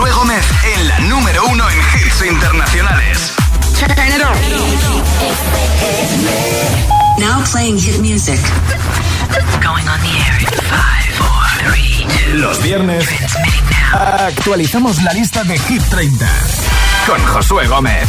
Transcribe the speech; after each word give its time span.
Josué 0.00 0.12
Gómez 0.12 0.46
en 0.74 0.88
la 0.88 0.98
número 1.00 1.44
uno 1.44 1.68
en 1.68 1.78
hits 1.78 2.22
internacionales. 2.22 3.34
Now 7.18 7.44
playing 7.52 7.78
hit 7.78 8.00
music. 8.00 8.40
Going 9.62 9.86
on 9.86 10.00
the 10.00 10.08
air 10.24 10.40
in 10.40 10.46
five, 10.70 11.04
four, 11.18 11.70
three, 11.70 12.06
two. 12.08 12.38
Los 12.38 12.62
viernes 12.62 13.06
actualizamos 13.92 15.02
la 15.02 15.12
lista 15.12 15.44
de 15.44 15.58
Hit 15.58 15.82
30 15.90 16.26
con 17.06 17.22
Josué 17.26 17.66
Gómez. 17.66 18.08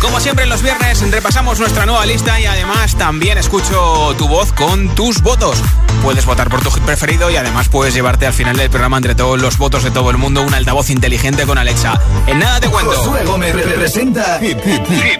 Como 0.00 0.20
siempre 0.20 0.46
los 0.46 0.62
viernes 0.62 1.00
repasamos 1.10 1.58
nuestra 1.58 1.86
nueva 1.86 2.04
lista 2.06 2.38
y 2.38 2.46
además 2.46 2.96
también 2.96 3.38
escucho 3.38 4.14
tu 4.16 4.28
voz 4.28 4.52
con 4.52 4.94
tus 4.94 5.20
votos. 5.22 5.58
Puedes 6.02 6.24
votar 6.26 6.48
por 6.48 6.62
tu 6.62 6.70
hit 6.70 6.82
preferido 6.84 7.30
y 7.30 7.36
además 7.36 7.68
puedes 7.68 7.94
llevarte 7.94 8.26
al 8.26 8.32
final 8.32 8.56
del 8.56 8.70
programa 8.70 8.98
entre 8.98 9.14
todos 9.14 9.40
los 9.40 9.58
votos 9.58 9.82
de 9.82 9.90
todo 9.90 10.10
el 10.10 10.18
mundo 10.18 10.42
un 10.42 10.54
altavoz 10.54 10.90
inteligente 10.90 11.46
con 11.46 11.58
Alexa. 11.58 12.00
En 12.26 12.38
nada 12.38 12.60
te 12.60 12.68
cuento. 12.68 12.92
Josué 12.92 13.24
Gómez 13.24 13.54
representa 13.54 14.38
Hit, 14.38 14.58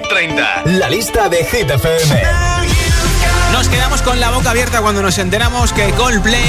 30, 0.08 0.62
la 0.66 0.88
lista 0.88 1.28
de 1.28 1.44
Hit 1.44 1.70
FM. 1.70 2.22
Nos 3.52 3.68
quedamos 3.68 4.02
con 4.02 4.20
la 4.20 4.30
boca 4.30 4.50
abierta 4.50 4.82
cuando 4.82 5.02
nos 5.02 5.18
enteramos 5.18 5.72
que 5.72 5.90
Coldplay 5.92 6.44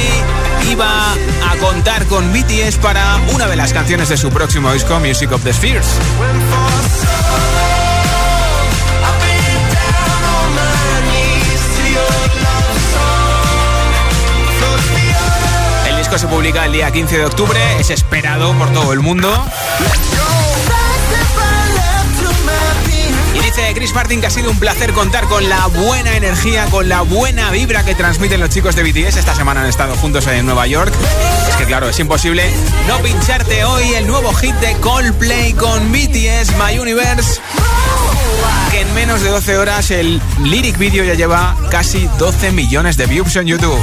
iba 0.69 1.13
a 1.13 1.55
contar 1.61 2.05
con 2.05 2.33
BTS 2.33 2.77
para 2.77 3.15
una 3.33 3.47
de 3.47 3.55
las 3.55 3.71
canciones 3.71 4.09
de 4.09 4.17
su 4.17 4.29
próximo 4.29 4.73
disco, 4.73 4.99
Music 4.99 5.31
of 5.31 5.43
the 5.43 5.53
Spheres. 5.53 5.87
Se 16.19 16.27
publica 16.27 16.65
el 16.65 16.71
día 16.71 16.89
15 16.89 17.17
de 17.17 17.25
octubre, 17.25 17.59
es 17.79 17.91
esperado 17.91 18.51
por 18.53 18.71
todo 18.73 18.91
el 18.91 19.01
mundo. 19.01 19.29
Y 23.35 23.39
dice 23.39 23.71
Chris 23.75 23.93
Martin 23.93 24.19
que 24.19 24.27
ha 24.27 24.31
sido 24.31 24.49
un 24.49 24.57
placer 24.57 24.93
contar 24.93 25.25
con 25.25 25.47
la 25.47 25.67
buena 25.67 26.15
energía, 26.15 26.65
con 26.71 26.89
la 26.89 27.01
buena 27.01 27.51
vibra 27.51 27.83
que 27.83 27.93
transmiten 27.93 28.39
los 28.39 28.49
chicos 28.49 28.75
de 28.75 28.83
BTS. 28.83 29.17
Esta 29.17 29.35
semana 29.35 29.61
han 29.61 29.67
estado 29.67 29.95
juntos 29.95 30.25
en 30.27 30.45
Nueva 30.45 30.65
York. 30.65 30.91
Es 31.49 31.55
que 31.55 31.65
claro, 31.65 31.89
es 31.89 31.99
imposible 31.99 32.51
no 32.87 32.97
pincharte 32.99 33.63
hoy 33.65 33.93
el 33.93 34.07
nuevo 34.07 34.33
hit 34.33 34.55
de 34.55 34.73
Coldplay 34.77 35.53
con 35.53 35.91
BTS, 35.91 36.55
My 36.57 36.79
Universe. 36.79 37.39
Que 38.71 38.81
en 38.81 38.93
menos 38.95 39.21
de 39.21 39.29
12 39.29 39.57
horas 39.57 39.91
el 39.91 40.19
lyric 40.43 40.77
video 40.79 41.03
ya 41.03 41.13
lleva 41.13 41.55
casi 41.69 42.09
12 42.17 42.53
millones 42.53 42.97
de 42.97 43.05
views 43.05 43.35
en 43.35 43.45
YouTube. 43.45 43.79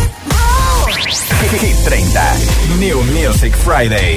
Hit 0.97 1.77
30, 1.77 2.78
New 2.78 3.03
Music 3.12 3.53
Friday. 3.53 4.14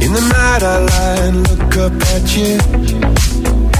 In 0.00 0.12
the 0.12 0.20
night 0.20 0.62
I 0.62 0.78
lie 0.78 1.26
and 1.26 1.48
look 1.50 1.76
up 1.76 1.92
at 2.14 2.36
you. 2.36 3.79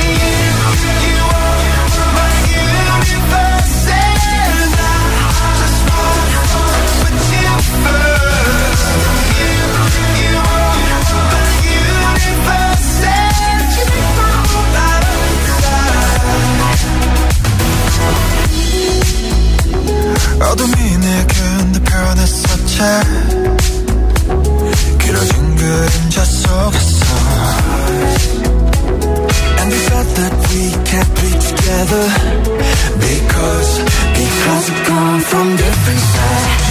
변했었지 22.80 22.80
길어진 24.98 25.56
그림자 25.56 26.24
속에서 26.24 27.06
And 29.58 29.72
we 29.72 29.78
felt 29.88 30.08
that 30.16 30.32
we 30.50 30.70
can't 30.84 31.12
be 31.16 31.30
together 31.38 32.06
Because, 32.98 33.78
because 34.14 34.70
we've 34.70 34.84
come 34.86 35.20
from 35.20 35.56
different 35.56 36.00
sides 36.00 36.69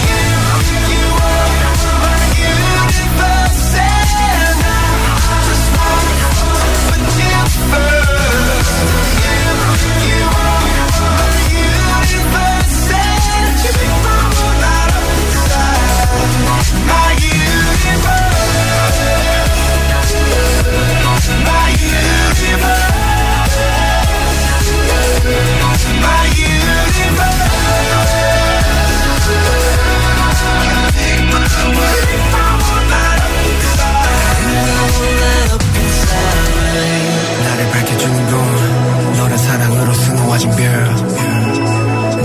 사랑으로 40.37 40.39
수놓아진 40.39 40.51
별 40.51 41.11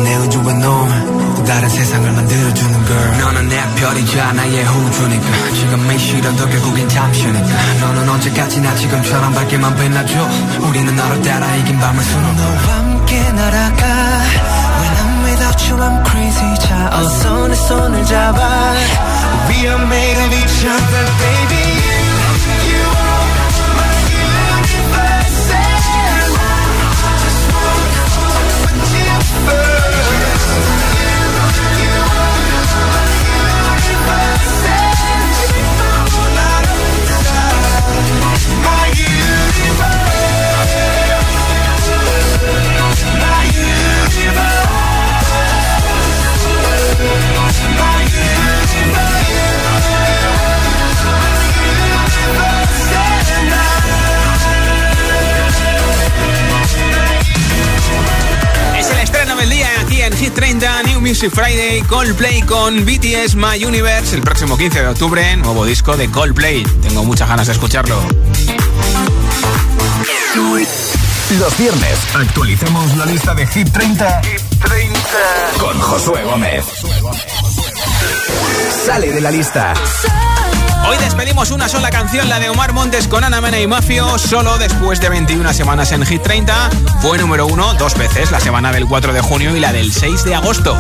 내 0.05 0.15
우주와 0.17 0.53
넌 0.53 1.45
다른 1.45 1.69
세상을 1.69 2.13
만들어주는 2.13 2.85
걸 2.85 3.19
너는 3.19 3.49
내 3.49 3.57
별이자 3.77 4.33
나의 4.33 4.65
호주니까. 4.65 5.27
지금 5.55 5.91
이 5.93 5.99
시련도 5.99 6.49
결국엔 6.49 6.89
잠시니까. 6.89 7.49
너는 7.81 8.09
언제까지나 8.09 8.75
지금처럼 8.77 9.33
밝게만 9.33 9.75
빛나줘? 9.77 10.29
우리는 10.61 10.95
너를 10.95 11.23
따라 11.23 11.55
이긴 11.57 11.79
밤을 11.79 12.03
수놓 12.05 12.37
너와 12.37 12.77
함께 12.77 13.33
날아가. 13.33 13.87
When 14.81 14.97
I'm 14.97 15.25
without 15.25 15.71
you 15.71 15.83
I'm 15.83 16.07
crazy. 16.09 16.55
자 16.61 16.91
어서 16.93 17.49
내 17.49 17.55
손을 17.55 18.05
잡아. 18.05 18.73
We 19.49 19.67
are 19.67 19.83
made 19.83 20.21
of 20.25 20.35
each 20.35 20.67
other 20.67 21.07
baby 21.19 21.96
Hit 60.19 60.33
30, 60.33 60.83
New 60.85 61.01
Music 61.03 61.31
Friday, 61.31 61.83
Coldplay 61.83 62.41
con 62.41 62.87
BTS 62.87 63.35
My 63.35 63.63
Universe, 63.63 64.17
el 64.17 64.23
próximo 64.23 64.57
15 64.57 64.81
de 64.81 64.89
octubre, 64.89 65.37
nuevo 65.37 65.67
disco 65.67 65.95
de 65.95 66.11
Coldplay. 66.11 66.63
Tengo 66.81 67.05
muchas 67.05 67.29
ganas 67.29 67.47
de 67.47 67.53
escucharlo. 67.53 68.01
Los 71.39 71.59
viernes 71.59 71.99
actualizamos 72.15 72.97
la 72.97 73.05
lista 73.05 73.35
de 73.35 73.47
Hit 73.47 73.71
30, 73.71 74.23
con 75.59 75.79
Josué 75.79 76.25
Gómez. 76.25 76.65
Sale 78.87 79.13
de 79.13 79.21
la 79.21 79.31
lista. 79.31 79.75
Hoy 80.89 80.97
despedimos 80.99 81.51
una 81.51 81.69
sola 81.69 81.91
canción, 81.91 82.29
la 82.29 82.39
de 82.39 82.49
Omar 82.49 82.73
Montes 82.73 83.09
con 83.09 83.25
Ana 83.25 83.41
Mena 83.41 83.59
y 83.59 83.67
Mafio, 83.67 84.19
solo 84.19 84.57
después 84.57 85.01
de 85.01 85.09
21 85.09 85.53
semanas 85.53 85.91
en 85.91 86.07
Hit 86.07 86.23
30. 86.23 86.71
Fue 87.01 87.19
número 87.19 87.47
uno 87.47 87.75
dos 87.75 87.97
veces, 87.97 88.31
la 88.31 88.39
semana 88.39 88.71
del 88.71 88.87
4 88.87 89.13
de 89.13 89.21
junio 89.21 89.57
y 89.57 89.61
la 89.61 89.73
del 89.73 89.93
6 89.93 90.25
de 90.25 90.35
agosto. 90.37 90.77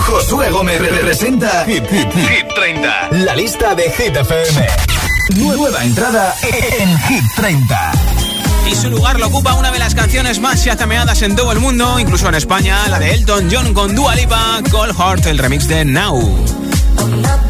Josué 0.00 0.50
Gómez 0.50 0.80
representa 0.80 1.64
Hit, 1.66 1.84
Hit, 1.88 2.12
Hit 2.12 2.46
30. 2.54 3.08
La 3.10 3.36
lista 3.36 3.74
de 3.74 3.90
Hit 3.90 4.16
FM. 4.16 4.66
Nueva 5.36 5.84
entrada 5.84 6.34
en 6.42 6.98
Hit 7.00 7.24
30. 7.36 8.15
Y 8.68 8.74
su 8.74 8.90
lugar 8.90 9.18
lo 9.18 9.28
ocupa 9.28 9.54
una 9.54 9.70
de 9.70 9.78
las 9.78 9.94
canciones 9.94 10.40
más 10.40 10.64
chazameadas 10.64 11.22
en 11.22 11.36
todo 11.36 11.52
el 11.52 11.60
mundo, 11.60 11.98
incluso 11.98 12.28
en 12.28 12.34
España, 12.34 12.88
la 12.88 12.98
de 12.98 13.14
Elton 13.14 13.48
John 13.50 13.72
con 13.72 13.94
Dua 13.94 14.14
Lipa, 14.14 14.60
Cold 14.70 14.96
Heart, 14.96 15.26
el 15.26 15.38
remix 15.38 15.68
de 15.68 15.84
Now. 15.84 17.45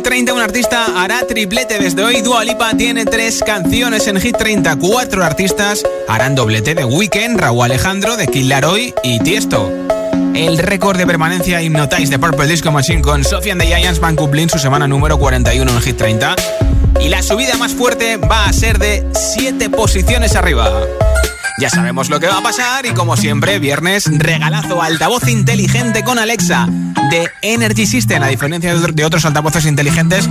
Hit 0.00 0.08
30 0.08 0.32
un 0.32 0.40
artista 0.40 0.86
hará 0.96 1.26
triplete. 1.26 1.78
Desde 1.78 2.02
hoy 2.02 2.22
Dua 2.22 2.42
Lipa 2.42 2.74
tiene 2.74 3.04
tres 3.04 3.42
canciones 3.44 4.06
en 4.06 4.18
Hit 4.18 4.34
30. 4.34 4.76
Cuatro 4.76 5.22
artistas 5.22 5.82
harán 6.08 6.34
doblete 6.34 6.74
de 6.74 6.86
Weekend, 6.86 7.38
Raúl 7.38 7.66
Alejandro, 7.66 8.16
de 8.16 8.26
Kid 8.26 8.46
Laroi 8.46 8.94
y 9.02 9.18
Tiesto. 9.18 9.70
El 10.34 10.56
récord 10.56 10.96
de 10.96 11.06
permanencia 11.06 11.60
Hypnotize 11.60 12.08
de 12.08 12.18
Purple 12.18 12.46
Disco 12.46 12.72
Machine 12.72 13.02
con 13.02 13.22
Sophie 13.24 13.52
and 13.52 13.60
the 13.60 13.66
Giants 13.66 14.00
van 14.00 14.16
cumplir 14.16 14.48
su 14.48 14.58
semana 14.58 14.88
número 14.88 15.18
41 15.18 15.70
en 15.70 15.80
Hit 15.82 15.98
30. 15.98 16.34
Y 17.02 17.10
la 17.10 17.22
subida 17.22 17.58
más 17.58 17.72
fuerte 17.72 18.16
va 18.16 18.46
a 18.46 18.54
ser 18.54 18.78
de 18.78 19.06
7 19.12 19.68
posiciones 19.68 20.34
arriba. 20.34 20.70
Ya 21.60 21.68
sabemos 21.68 22.08
lo 22.08 22.18
que 22.20 22.26
va 22.26 22.38
a 22.38 22.42
pasar 22.42 22.86
y 22.86 22.94
como 22.94 23.18
siempre, 23.18 23.58
viernes 23.58 24.08
regalazo 24.10 24.80
altavoz 24.80 25.28
inteligente 25.28 26.02
con 26.02 26.18
Alexa 26.18 26.66
de 27.10 27.28
Energy 27.42 27.84
System. 27.86 28.22
A 28.22 28.28
diferencia 28.28 28.74
de 28.74 29.04
otros 29.04 29.26
altavoces 29.26 29.66
inteligentes, 29.66 30.26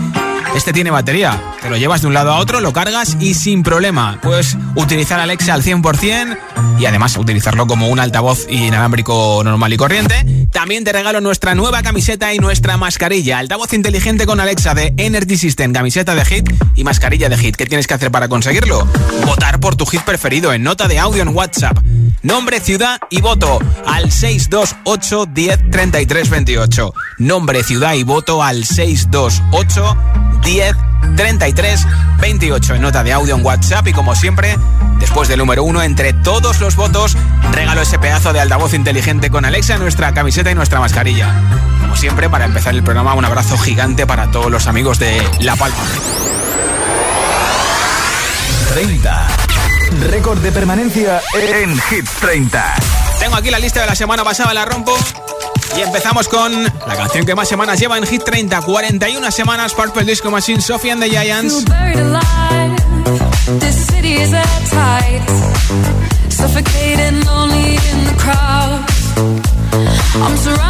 este 0.56 0.74
tiene 0.74 0.90
batería. 0.90 1.40
Lo 1.70 1.78
llevas 1.78 2.02
de 2.02 2.08
un 2.08 2.16
lado 2.16 2.32
a 2.32 2.40
otro, 2.40 2.62
lo 2.62 2.74
cargas 2.74 3.16
y 3.20 3.36
sin 3.36 3.62
problema. 3.62 4.18
Puedes 4.24 4.58
utilizar 4.76 5.20
Alexa 5.20 5.54
al 5.54 5.62
100% 5.62 6.38
y 6.80 6.86
además 6.88 7.16
utilizarlo 7.16 7.68
como 7.68 7.90
un 7.90 8.00
altavoz 8.00 8.48
inalámbrico 8.50 9.44
normal 9.44 9.72
y 9.74 9.78
corriente. 9.78 10.48
También 10.52 10.84
te 10.84 10.92
regalo 10.92 11.22
nuestra 11.22 11.54
nueva 11.54 11.84
camiseta 11.84 12.34
y 12.34 12.40
nuestra 12.40 12.78
mascarilla. 12.78 13.38
Altavoz 13.38 13.74
inteligente 13.74 14.26
con 14.26 14.40
Alexa 14.40 14.74
de 14.74 14.96
Energy 14.98 15.38
System, 15.38 15.72
camiseta 15.72 16.16
de 16.16 16.26
hit 16.26 16.50
y 16.74 16.84
mascarilla 16.84 17.30
de 17.30 17.38
hit. 17.38 17.56
¿Qué 17.56 17.68
tienes 17.68 17.86
que 17.86 17.94
hacer 17.94 18.10
para 18.10 18.28
conseguirlo? 18.28 18.88
Votar 19.28 19.60
por 19.60 19.76
tu 19.76 19.86
hit 19.86 20.02
preferido 20.02 20.52
en 20.54 20.64
nota 20.64 20.88
de 20.88 20.98
audio 20.98 21.22
en 21.22 21.30
WhatsApp. 21.30 21.78
Nombre, 22.24 22.62
ciudad 22.62 23.00
y 23.12 23.22
voto 23.22 23.60
al 23.86 24.12
628 24.12 25.28
10 25.28 25.60
28. 26.32 26.94
Nombre, 27.20 27.64
ciudad 27.64 27.94
y 27.94 28.02
voto 28.02 28.42
al 28.42 28.66
628 28.66 29.98
10 30.42 30.76
33 31.16 31.88
28 32.20 32.76
en 32.76 32.82
nota 32.82 33.04
de 33.04 33.14
audio 33.14 33.36
en 33.36 33.46
WhatsApp 33.46 33.88
y 33.88 33.94
como 33.94 34.16
siempre, 34.16 34.58
después 35.00 35.28
del 35.28 35.40
número 35.40 35.64
uno, 35.64 35.82
entre 35.82 36.14
todos 36.14 36.60
los 36.60 36.76
votos, 36.76 37.18
regalo 37.52 37.82
ese 37.82 38.00
pedazo 38.00 38.34
de 38.34 38.40
altavoz 38.40 38.74
inteligente 38.74 39.30
con 39.30 39.46
Alexa, 39.46 39.78
nuestra 39.78 40.14
camiseta 40.14 40.52
y 40.52 40.56
nuestra 40.56 40.80
mascarilla. 40.80 41.34
Como 41.82 41.96
siempre, 41.96 42.30
para 42.30 42.46
empezar 42.46 42.74
el 42.76 42.84
programa, 42.84 43.14
un 43.14 43.26
abrazo 43.26 43.58
gigante 43.58 44.06
para 44.06 44.32
todos 44.32 44.52
los 44.52 44.68
amigos 44.68 45.00
de 45.00 45.22
La 45.40 45.56
Palma. 45.56 45.78
30. 48.74 49.28
Récord 50.10 50.40
de 50.40 50.52
permanencia 50.52 51.22
en 51.34 51.80
Hit 51.80 52.08
30. 52.22 52.76
Tengo 53.20 53.36
aquí 53.36 53.50
la 53.50 53.60
lista 53.60 53.82
de 53.82 53.88
la 53.88 53.96
semana 53.96 54.24
pasada, 54.24 54.54
la 54.54 54.66
rompo. 54.66 54.96
Y 55.78 55.82
empezamos 55.82 56.28
con 56.28 56.64
la 56.64 56.96
canción 56.96 57.26
que 57.26 57.36
más 57.36 57.48
semanas 57.48 57.80
lleva 57.80 57.98
en 57.98 58.06
Hit 58.06 58.24
30, 58.24 58.62
41 58.62 59.32
semanas, 59.32 59.74
Purple 59.74 60.04
Disco 60.04 60.30
Machine, 60.32 60.62
Sophie 60.62 60.92
and 60.92 61.02
the 61.02 61.10
Giants. 61.10 61.66
I'm 70.22 70.38
surrounded 70.38 70.69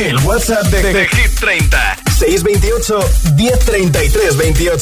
El, 0.00 0.16
WhatsApp 0.20 0.64
de, 0.70 0.80
Hit 0.80 1.30
30. 1.38 1.76
628 2.08 2.94
1033 3.36 4.30
28 4.32 4.80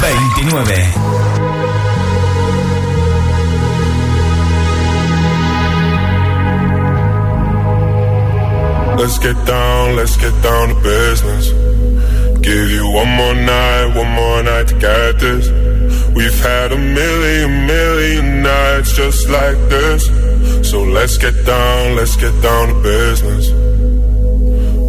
29. 0.00 1.38
Let's 8.96 9.18
get 9.18 9.36
down, 9.44 9.96
let's 9.96 10.16
get 10.16 10.42
down 10.42 10.68
to 10.70 10.74
business. 10.82 11.52
Give 12.40 12.70
you 12.70 12.90
one 12.90 13.08
more 13.08 13.34
night, 13.34 13.92
one 13.94 14.10
more 14.12 14.42
night 14.42 14.68
to 14.68 14.74
get 14.78 15.18
this. 15.20 15.50
We've 16.14 16.40
had 16.40 16.72
a 16.72 16.78
million, 16.78 17.66
million 17.66 18.42
nights 18.42 18.96
just 18.96 19.28
like 19.28 19.58
this. 19.68 20.06
So 20.70 20.84
let's 20.84 21.18
get 21.18 21.34
down, 21.44 21.96
let's 21.96 22.16
get 22.16 22.32
down 22.40 22.68
to 22.68 22.82
business. 22.82 23.57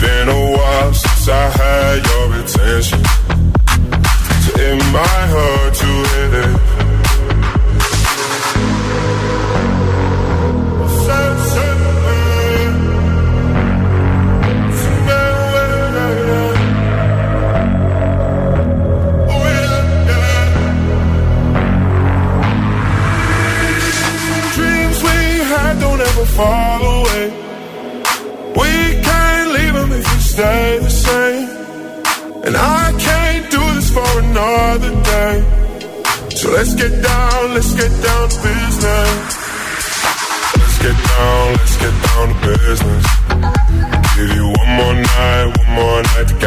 Been 0.00 0.28
a 0.28 0.50
while 0.56 0.94
since 0.94 1.28
I 1.28 1.50
had 1.50 2.06
your 2.06 2.34
attention. 2.40 3.02
So 4.44 4.50
it 4.60 4.76
might 4.92 5.26
hurt 5.34 5.74
to 5.74 5.86
hit 5.86 6.34
it. 6.44 6.77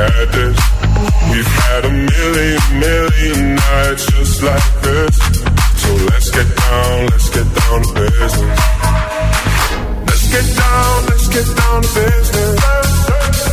Get 0.08 0.32
this. 0.32 0.58
We've 1.32 1.54
had 1.66 1.86
a 1.86 1.92
million, 1.92 2.62
million 2.80 3.56
nights 3.56 4.06
just 4.14 4.42
like 4.42 4.70
this. 4.82 5.16
So 5.82 5.90
let's 6.10 6.30
get 6.32 6.50
down, 6.64 6.98
let's 7.12 7.30
get 7.30 7.48
down 7.60 7.80
to 7.86 7.94
business. 7.94 8.60
Let's 10.08 10.26
get 10.34 10.48
down, 10.62 10.96
let's 11.10 11.28
get 11.36 11.48
down 11.62 11.78
to 11.86 11.92
business. 12.02 12.60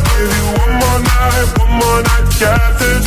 Give 0.09 0.31
you 0.37 0.45
one 0.61 0.73
more 0.81 0.99
night, 1.13 1.47
one 1.61 1.73
more 1.81 2.01
night 2.09 2.27
get 2.41 2.71
this. 2.81 3.05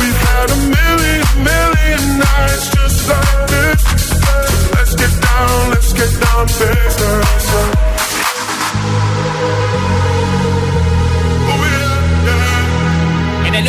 We've 0.00 0.20
had 0.28 0.48
a 0.56 0.58
million, 0.76 1.24
million 1.50 2.02
nights 2.24 2.66
just 2.76 3.00
like 3.12 3.38
this. 3.52 3.80
So 4.20 4.56
let's 4.76 4.94
get 5.02 5.14
down, 5.28 5.70
let's 5.70 5.92
get 5.92 6.12
down 6.24 6.46
to 6.46 6.54
business. 6.66 7.05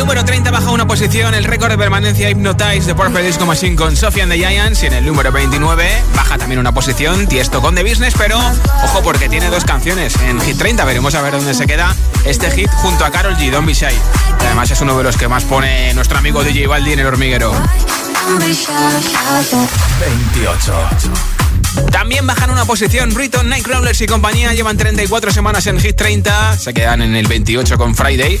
Número 0.08 0.24
30 0.24 0.50
baja 0.50 0.70
una 0.70 0.86
posición 0.86 1.34
el 1.34 1.44
récord 1.44 1.68
de 1.68 1.76
permanencia 1.76 2.30
Hypnotize 2.30 2.86
de 2.86 2.94
Purple 2.94 3.22
Disco 3.22 3.44
Machine 3.44 3.76
con 3.76 3.94
Sophie 3.94 4.22
and 4.22 4.32
the 4.32 4.38
Giants. 4.38 4.82
Y 4.82 4.86
en 4.86 4.94
el 4.94 5.04
número 5.04 5.30
29 5.30 5.86
baja 6.16 6.38
también 6.38 6.58
una 6.58 6.72
posición 6.72 7.26
Tiesto 7.26 7.60
con 7.60 7.74
The 7.74 7.82
Business, 7.82 8.14
pero 8.16 8.38
ojo 8.38 9.02
porque 9.02 9.28
tiene 9.28 9.50
dos 9.50 9.66
canciones 9.66 10.16
en 10.22 10.40
Hit 10.40 10.56
30. 10.56 10.82
Veremos 10.86 11.14
a 11.14 11.20
ver 11.20 11.34
dónde 11.34 11.52
se 11.52 11.66
queda 11.66 11.94
este 12.24 12.50
hit 12.50 12.70
junto 12.76 13.04
a 13.04 13.10
Carol 13.10 13.36
G. 13.36 13.50
Shy. 13.74 13.84
Y 14.40 14.46
además 14.46 14.70
es 14.70 14.80
uno 14.80 14.96
de 14.96 15.04
los 15.04 15.18
que 15.18 15.28
más 15.28 15.44
pone 15.44 15.92
nuestro 15.92 16.16
amigo 16.16 16.42
DJ 16.42 16.68
Baldi 16.68 16.94
en 16.94 17.00
el 17.00 17.06
hormiguero. 17.06 17.52
28. 20.00 20.72
También 21.92 22.26
bajan 22.26 22.50
una 22.50 22.64
posición 22.64 23.14
Riton, 23.14 23.50
Nightcrawlers 23.50 24.00
y 24.00 24.06
compañía. 24.06 24.54
Llevan 24.54 24.78
34 24.78 25.32
semanas 25.32 25.66
en 25.66 25.78
Hit 25.78 25.96
30. 25.96 26.56
Se 26.56 26.72
quedan 26.72 27.02
en 27.02 27.14
el 27.14 27.26
28 27.26 27.76
con 27.76 27.94
Friday. 27.94 28.40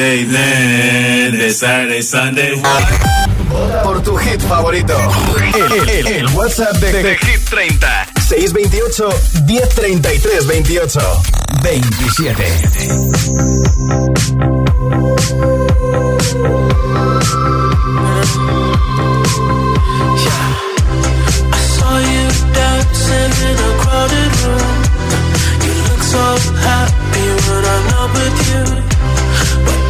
Friday, 0.00 0.24
then 0.24 1.36
the 1.36 1.50
Saturday, 1.50 2.00
Sunday. 2.00 2.54
Por 3.82 4.00
tu 4.02 4.16
hit 4.16 4.40
favorito. 4.40 4.96
El, 5.54 5.72
el, 5.90 6.06
el 6.06 6.26
WhatsApp 6.28 6.74
de, 6.76 7.02
de, 7.02 7.16
Hit 7.18 7.40
30. 7.50 8.06
628 8.18 9.10
1033 9.46 10.46
28 10.46 11.00
27. 11.62 12.44
in 23.42 23.56
a 23.56 23.72
crowded 23.80 24.32
room. 24.44 24.76
You 25.64 25.74
look 25.88 26.02
so 26.02 26.24
happy 26.64 27.26
when 27.44 27.62
I'm 27.64 27.84
not 27.92 28.08
with 28.16 28.36
you. 28.50 28.64
But 29.64 29.89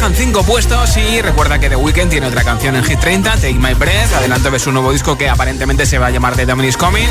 Bajan 0.00 0.14
5 0.14 0.44
puestos 0.44 0.96
y 0.96 1.20
recuerda 1.22 1.58
que 1.58 1.68
The 1.68 1.74
Weeknd 1.74 2.08
tiene 2.08 2.28
otra 2.28 2.44
canción 2.44 2.76
en 2.76 2.84
Hit 2.84 3.00
30, 3.00 3.32
Take 3.32 3.54
My 3.54 3.74
Breath, 3.74 4.12
adelanto 4.14 4.48
de 4.48 4.60
su 4.60 4.70
nuevo 4.70 4.92
disco 4.92 5.18
que 5.18 5.28
aparentemente 5.28 5.86
se 5.86 5.98
va 5.98 6.06
a 6.06 6.10
llamar 6.10 6.36
The 6.36 6.46
Dominic's 6.46 6.76
Coming 6.76 7.08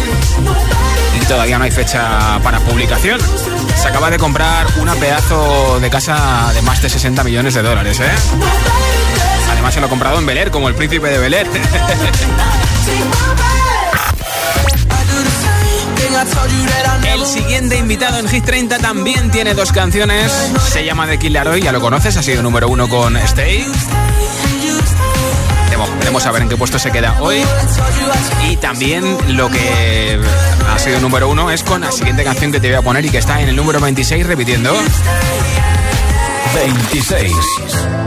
y 1.19 1.25
todavía 1.25 1.57
no 1.57 1.65
hay 1.65 1.71
fecha 1.71 2.39
para 2.41 2.61
publicación. 2.61 3.19
Se 3.75 3.89
acaba 3.89 4.09
de 4.09 4.17
comprar 4.17 4.65
una 4.77 4.95
pedazo 4.95 5.81
de 5.81 5.89
casa 5.89 6.49
de 6.53 6.61
más 6.61 6.81
de 6.81 6.87
60 6.87 7.25
millones 7.25 7.55
de 7.55 7.61
dólares, 7.61 7.99
¿eh? 7.99 8.09
Además 9.51 9.73
se 9.73 9.81
lo 9.81 9.87
ha 9.87 9.89
comprado 9.89 10.19
en 10.19 10.25
Bel 10.25 10.49
como 10.49 10.69
el 10.69 10.75
príncipe 10.75 11.09
de 11.09 11.17
Bel 11.17 11.35
El 17.13 17.25
siguiente 17.25 17.77
invitado 17.77 18.17
en 18.17 18.27
Hit 18.27 18.43
30 18.43 18.79
también 18.79 19.29
tiene 19.29 19.53
dos 19.53 19.71
canciones. 19.71 20.31
Se 20.67 20.83
llama 20.83 21.05
The 21.07 21.19
Killer 21.19 21.47
Hoy, 21.47 21.61
ya 21.61 21.71
lo 21.71 21.79
conoces, 21.79 22.17
ha 22.17 22.23
sido 22.23 22.41
número 22.41 22.67
uno 22.67 22.89
con 22.89 23.15
Stay. 23.17 23.65
Veremos 25.99 26.25
a 26.25 26.31
ver 26.31 26.41
en 26.43 26.49
qué 26.49 26.57
puesto 26.57 26.79
se 26.79 26.91
queda 26.91 27.17
hoy. 27.21 27.43
Y 28.49 28.57
también 28.57 29.17
lo 29.35 29.49
que 29.49 30.19
ha 30.73 30.79
sido 30.79 30.99
número 31.01 31.29
uno 31.29 31.51
es 31.51 31.63
con 31.63 31.81
la 31.81 31.91
siguiente 31.91 32.23
canción 32.23 32.51
que 32.51 32.59
te 32.59 32.67
voy 32.69 32.77
a 32.77 32.81
poner 32.81 33.05
y 33.05 33.09
que 33.09 33.17
está 33.17 33.41
en 33.41 33.49
el 33.49 33.55
número 33.55 33.79
26 33.79 34.25
repitiendo. 34.25 34.73
26. 36.55 38.06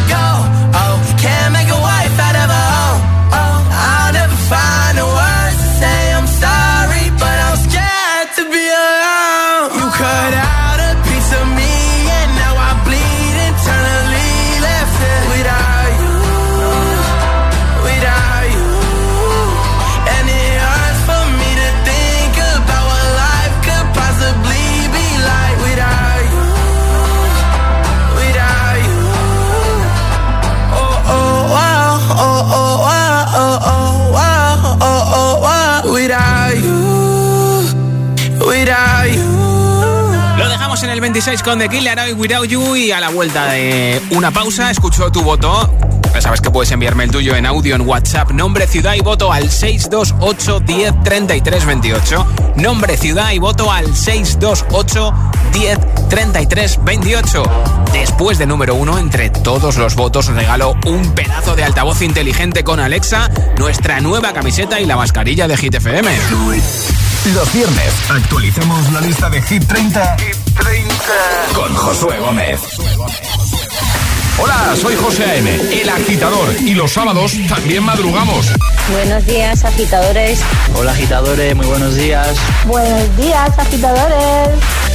26 41.23 41.43
con 41.43 41.59
The 41.59 41.69
Killer 41.69 41.99
Hoy 41.99 42.13
Without 42.13 42.47
You 42.47 42.75
y 42.75 42.91
a 42.91 42.99
la 42.99 43.09
vuelta 43.09 43.51
de 43.51 44.01
una 44.09 44.31
pausa 44.31 44.71
escucho 44.71 45.11
tu 45.11 45.21
voto. 45.21 45.71
Sabes 46.19 46.41
que 46.41 46.49
puedes 46.49 46.71
enviarme 46.71 47.03
el 47.03 47.11
tuyo 47.11 47.35
en 47.35 47.45
audio 47.45 47.75
en 47.75 47.87
WhatsApp, 47.87 48.31
nombre, 48.31 48.65
ciudad 48.65 48.95
y 48.95 49.01
voto 49.01 49.31
al 49.31 49.51
628 49.51 50.61
10 50.61 51.03
33 51.03 51.65
28. 51.65 52.27
Nombre, 52.55 52.97
ciudad 52.97 53.31
y 53.33 53.37
voto 53.37 53.71
al 53.71 53.95
628 53.95 55.13
10 55.53 55.79
33 56.09 56.83
28. 56.83 57.43
Después 57.93 58.39
de 58.39 58.47
número 58.47 58.73
uno, 58.73 58.97
entre 58.97 59.29
todos 59.29 59.77
los 59.77 59.93
votos, 59.93 60.25
regalo 60.25 60.75
un 60.87 61.11
pedazo 61.11 61.55
de 61.55 61.63
altavoz 61.63 62.01
inteligente 62.01 62.63
con 62.63 62.79
Alexa, 62.79 63.29
nuestra 63.59 63.99
nueva 63.99 64.33
camiseta 64.33 64.81
y 64.81 64.87
la 64.87 64.95
mascarilla 64.95 65.47
de 65.47 65.55
Hit 65.55 65.75
FM. 65.75 66.09
Los 67.35 67.53
viernes 67.53 67.93
actualizamos 68.09 68.91
la 68.91 69.01
lista 69.01 69.29
de 69.29 69.39
Hit 69.43 69.67
30, 69.67 70.17
Hit 70.17 70.40
30. 70.55 71.53
con 71.55 71.73
Josué 71.75 72.19
Gómez. 72.19 72.59
Hola, 74.37 74.75
soy 74.75 74.95
José 74.95 75.25
A.M., 75.25 75.55
el 75.81 75.89
agitador, 75.89 76.55
y 76.61 76.73
los 76.73 76.93
sábados 76.93 77.33
también 77.47 77.83
madrugamos. 77.83 78.47
Buenos 78.91 79.25
días, 79.25 79.63
agitadores. 79.63 80.39
Hola, 80.75 80.91
agitadores, 80.93 81.55
muy 81.55 81.65
buenos 81.65 81.95
días. 81.95 82.35
Buenos 82.65 83.17
días, 83.17 83.51
agitadores. 83.57 84.49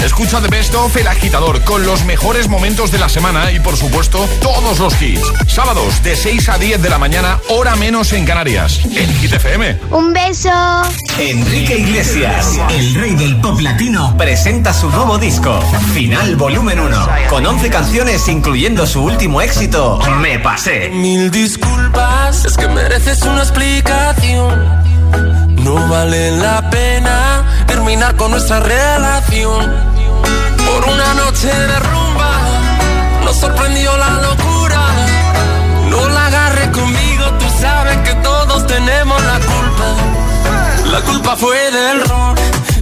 Escucha 0.04 0.40
The 0.40 0.48
Best 0.48 0.74
of 0.74 0.94
El 0.96 1.08
Agitador 1.08 1.62
con 1.62 1.86
los 1.86 2.04
mejores 2.04 2.48
momentos 2.48 2.90
de 2.90 2.98
la 2.98 3.08
semana 3.08 3.50
y, 3.52 3.60
por 3.60 3.76
supuesto, 3.76 4.28
todos 4.40 4.78
los 4.78 5.00
hits. 5.00 5.22
Sábados 5.46 6.02
de 6.02 6.16
6 6.16 6.48
a 6.48 6.58
10 6.58 6.82
de 6.82 6.90
la 6.90 6.98
mañana, 6.98 7.40
hora 7.48 7.76
menos 7.76 8.12
en 8.12 8.24
Canarias, 8.26 8.80
en 8.84 9.14
Hit 9.16 9.32
FM. 9.32 9.78
Un 9.90 10.12
beso. 10.12 10.50
Enrique 11.18 11.78
Iglesias, 11.78 12.58
el 12.70 12.94
rey 12.94 13.14
del 13.14 13.40
pop 13.40 13.58
latino, 13.60 14.14
presenta 14.18 14.74
su 14.74 14.90
nuevo 14.90 15.16
disco, 15.18 15.60
Final 15.94 16.36
Volumen 16.36 16.78
1, 16.78 17.08
con 17.30 17.46
11 17.46 17.70
canciones 17.70 18.28
incluyendo 18.28 18.86
su 18.86 19.02
último 19.02 19.25
éxito, 19.26 19.98
Me 20.20 20.38
Pasé. 20.38 20.88
Mil 20.88 21.30
disculpas, 21.30 22.44
es 22.44 22.56
que 22.56 22.68
mereces 22.68 23.22
una 23.22 23.42
explicación. 23.42 24.54
No 25.64 25.74
vale 25.88 26.30
la 26.38 26.70
pena 26.70 27.44
terminar 27.66 28.14
con 28.16 28.30
nuestra 28.30 28.60
relación. 28.60 29.72
Por 30.64 30.92
una 30.94 31.14
noche 31.14 31.48
de 31.48 31.78
rumba, 31.80 32.30
nos 33.24 33.36
sorprendió 33.36 33.96
la 33.96 34.10
locura. 34.10 34.80
No 35.90 36.08
la 36.08 36.26
agarres 36.26 36.68
conmigo, 36.68 37.24
tú 37.40 37.46
sabes 37.60 37.96
que 38.08 38.14
todos 38.22 38.66
tenemos 38.66 39.20
la 39.24 39.38
culpa. 39.40 39.86
La 40.92 41.00
culpa 41.00 41.36
fue 41.36 41.70
del 41.72 42.00
ron, 42.08 42.36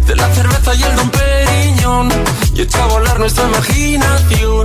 de 0.06 0.14
la 0.14 0.28
cerveza 0.34 0.74
y 0.74 0.82
el 0.82 0.94
don 0.96 1.10
Periñón. 1.10 2.08
Y 2.54 2.62
echó 2.62 2.82
a 2.82 2.86
volar 2.86 3.18
nuestra 3.18 3.44
imaginación. 3.44 4.64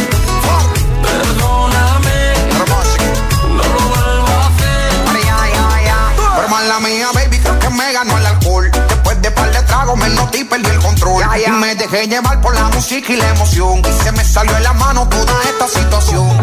De 9.95 10.01
de 10.01 10.05
tragos 10.05 10.09
me 10.09 10.09
noté 10.15 10.39
y 10.39 10.43
perdí 10.43 10.69
el 10.69 10.79
control. 10.79 11.23
Y 11.45 11.51
me 11.51 11.75
dejé 11.75 12.07
llevar 12.07 12.41
por 12.41 12.53
la 12.55 12.65
música 12.69 13.13
y 13.13 13.17
la 13.17 13.29
emoción. 13.29 13.79
Y 13.79 14.03
se 14.03 14.11
me 14.11 14.23
salió 14.23 14.55
en 14.57 14.63
la 14.63 14.73
mano 14.73 15.07
toda 15.07 15.33
esta 15.43 15.67
situación. 15.67 16.37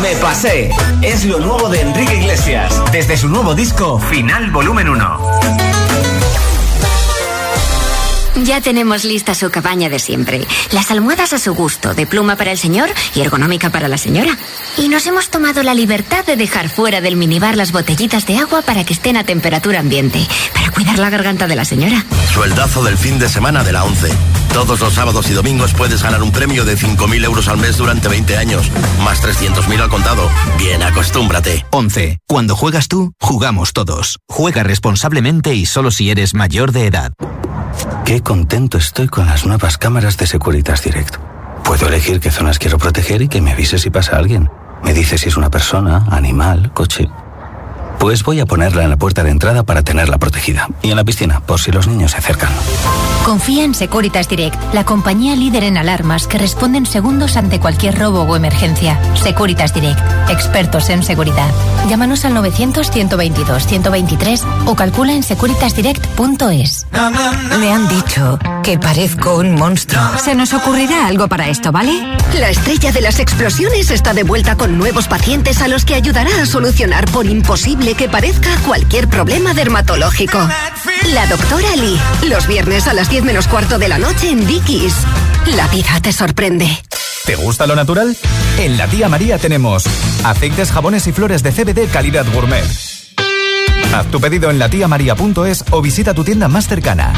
Me 0.00 0.14
Pasé 0.16 0.70
es 1.02 1.24
lo 1.24 1.40
nuevo 1.40 1.68
de 1.68 1.80
Enrique 1.80 2.16
Iglesias, 2.16 2.82
desde 2.92 3.16
su 3.16 3.28
nuevo 3.28 3.54
disco, 3.54 3.98
Final 3.98 4.50
Volumen 4.50 4.88
1. 4.88 5.85
Ya 8.46 8.60
tenemos 8.60 9.02
lista 9.02 9.34
su 9.34 9.50
cabaña 9.50 9.88
de 9.88 9.98
siempre. 9.98 10.46
Las 10.70 10.92
almohadas 10.92 11.32
a 11.32 11.38
su 11.40 11.52
gusto, 11.52 11.94
de 11.94 12.06
pluma 12.06 12.36
para 12.36 12.52
el 12.52 12.58
señor 12.58 12.88
y 13.16 13.20
ergonómica 13.20 13.70
para 13.70 13.88
la 13.88 13.98
señora. 13.98 14.38
Y 14.76 14.88
nos 14.88 15.04
hemos 15.08 15.30
tomado 15.30 15.64
la 15.64 15.74
libertad 15.74 16.24
de 16.24 16.36
dejar 16.36 16.68
fuera 16.68 17.00
del 17.00 17.16
minibar 17.16 17.56
las 17.56 17.72
botellitas 17.72 18.24
de 18.24 18.38
agua 18.38 18.62
para 18.62 18.84
que 18.84 18.92
estén 18.92 19.16
a 19.16 19.24
temperatura 19.24 19.80
ambiente, 19.80 20.24
para 20.54 20.70
cuidar 20.70 21.00
la 21.00 21.10
garganta 21.10 21.48
de 21.48 21.56
la 21.56 21.64
señora. 21.64 22.04
Sueldazo 22.32 22.84
del 22.84 22.96
fin 22.96 23.18
de 23.18 23.28
semana 23.28 23.64
de 23.64 23.72
la 23.72 23.82
11. 23.82 24.45
Todos 24.56 24.80
los 24.80 24.94
sábados 24.94 25.28
y 25.28 25.34
domingos 25.34 25.74
puedes 25.74 26.02
ganar 26.02 26.22
un 26.22 26.32
premio 26.32 26.64
de 26.64 26.78
5.000 26.78 27.26
euros 27.26 27.46
al 27.48 27.58
mes 27.58 27.76
durante 27.76 28.08
20 28.08 28.38
años, 28.38 28.72
más 29.04 29.22
300.000 29.22 29.82
al 29.82 29.90
contado. 29.90 30.30
Bien, 30.56 30.82
acostúmbrate. 30.82 31.66
11. 31.72 32.20
Cuando 32.26 32.56
juegas 32.56 32.88
tú, 32.88 33.12
jugamos 33.20 33.74
todos. 33.74 34.18
Juega 34.26 34.62
responsablemente 34.62 35.54
y 35.54 35.66
solo 35.66 35.90
si 35.90 36.10
eres 36.10 36.32
mayor 36.32 36.72
de 36.72 36.86
edad. 36.86 37.12
Qué 38.06 38.22
contento 38.22 38.78
estoy 38.78 39.08
con 39.08 39.26
las 39.26 39.44
nuevas 39.44 39.76
cámaras 39.76 40.16
de 40.16 40.26
Securitas 40.26 40.82
Direct. 40.82 41.16
Puedo 41.62 41.88
elegir 41.88 42.18
qué 42.20 42.30
zonas 42.30 42.58
quiero 42.58 42.78
proteger 42.78 43.20
y 43.20 43.28
que 43.28 43.42
me 43.42 43.52
avise 43.52 43.78
si 43.78 43.90
pasa 43.90 44.16
alguien. 44.16 44.48
Me 44.82 44.94
dice 44.94 45.18
si 45.18 45.28
es 45.28 45.36
una 45.36 45.50
persona, 45.50 46.06
animal, 46.10 46.72
coche. 46.72 47.10
Pues 47.98 48.22
voy 48.22 48.40
a 48.40 48.46
ponerla 48.46 48.84
en 48.84 48.90
la 48.90 48.96
puerta 48.96 49.24
de 49.24 49.30
entrada 49.30 49.62
para 49.62 49.82
tenerla 49.82 50.18
protegida. 50.18 50.68
Y 50.82 50.90
en 50.90 50.96
la 50.96 51.04
piscina, 51.04 51.40
por 51.40 51.60
si 51.60 51.72
los 51.72 51.88
niños 51.88 52.12
se 52.12 52.18
acercan. 52.18 52.50
Confía 53.24 53.64
en 53.64 53.74
Securitas 53.74 54.28
Direct, 54.28 54.56
la 54.72 54.84
compañía 54.84 55.34
líder 55.34 55.64
en 55.64 55.78
alarmas 55.78 56.28
que 56.28 56.38
responde 56.38 56.78
en 56.78 56.86
segundos 56.86 57.36
ante 57.36 57.58
cualquier 57.58 57.98
robo 57.98 58.22
o 58.22 58.36
emergencia. 58.36 59.00
Securitas 59.14 59.74
Direct, 59.74 59.98
expertos 60.30 60.88
en 60.90 61.02
seguridad. 61.02 61.50
Llámanos 61.88 62.24
al 62.24 62.34
900-122-123 62.34 64.44
o 64.66 64.76
calcula 64.76 65.12
en 65.12 65.24
securitasdirect.es. 65.24 66.86
Me 67.58 67.72
han 67.72 67.88
dicho 67.88 68.38
que 68.62 68.78
parezco 68.78 69.38
un 69.38 69.54
monstruo. 69.54 70.02
Se 70.22 70.34
nos 70.34 70.52
ocurrirá 70.52 71.06
algo 71.06 71.28
para 71.28 71.48
esto, 71.48 71.72
¿vale? 71.72 71.92
La 72.38 72.50
estrella 72.50 72.92
de 72.92 73.00
las 73.00 73.18
explosiones 73.18 73.90
está 73.90 74.12
de 74.12 74.22
vuelta 74.22 74.56
con 74.56 74.76
nuevos 74.78 75.08
pacientes 75.08 75.62
a 75.62 75.68
los 75.68 75.84
que 75.84 75.94
ayudará 75.94 76.42
a 76.42 76.46
solucionar 76.46 77.10
por 77.10 77.26
imposible 77.26 77.85
que 77.94 78.08
parezca 78.08 78.56
cualquier 78.64 79.08
problema 79.08 79.54
dermatológico. 79.54 80.38
La 81.12 81.26
doctora 81.26 81.76
Lee, 81.76 82.00
los 82.28 82.46
viernes 82.46 82.88
a 82.88 82.94
las 82.94 83.08
10 83.08 83.24
menos 83.24 83.46
cuarto 83.46 83.78
de 83.78 83.88
la 83.88 83.98
noche 83.98 84.30
en 84.30 84.46
Dickies. 84.46 84.94
La 85.54 85.68
vida 85.68 86.00
te 86.00 86.12
sorprende. 86.12 86.66
¿Te 87.24 87.36
gusta 87.36 87.66
lo 87.66 87.76
natural? 87.76 88.16
En 88.58 88.76
la 88.76 88.88
tía 88.88 89.08
María 89.08 89.38
tenemos 89.38 89.84
aceites, 90.24 90.72
jabones 90.72 91.06
y 91.06 91.12
flores 91.12 91.42
de 91.42 91.52
CBD 91.52 91.88
calidad 91.90 92.26
gourmet. 92.32 92.64
Haz 93.94 94.06
tu 94.10 94.20
pedido 94.20 94.50
en 94.50 94.58
latiamaria.es 94.58 95.64
o 95.70 95.80
visita 95.80 96.12
tu 96.12 96.24
tienda 96.24 96.48
más 96.48 96.66
cercana. 96.66 97.12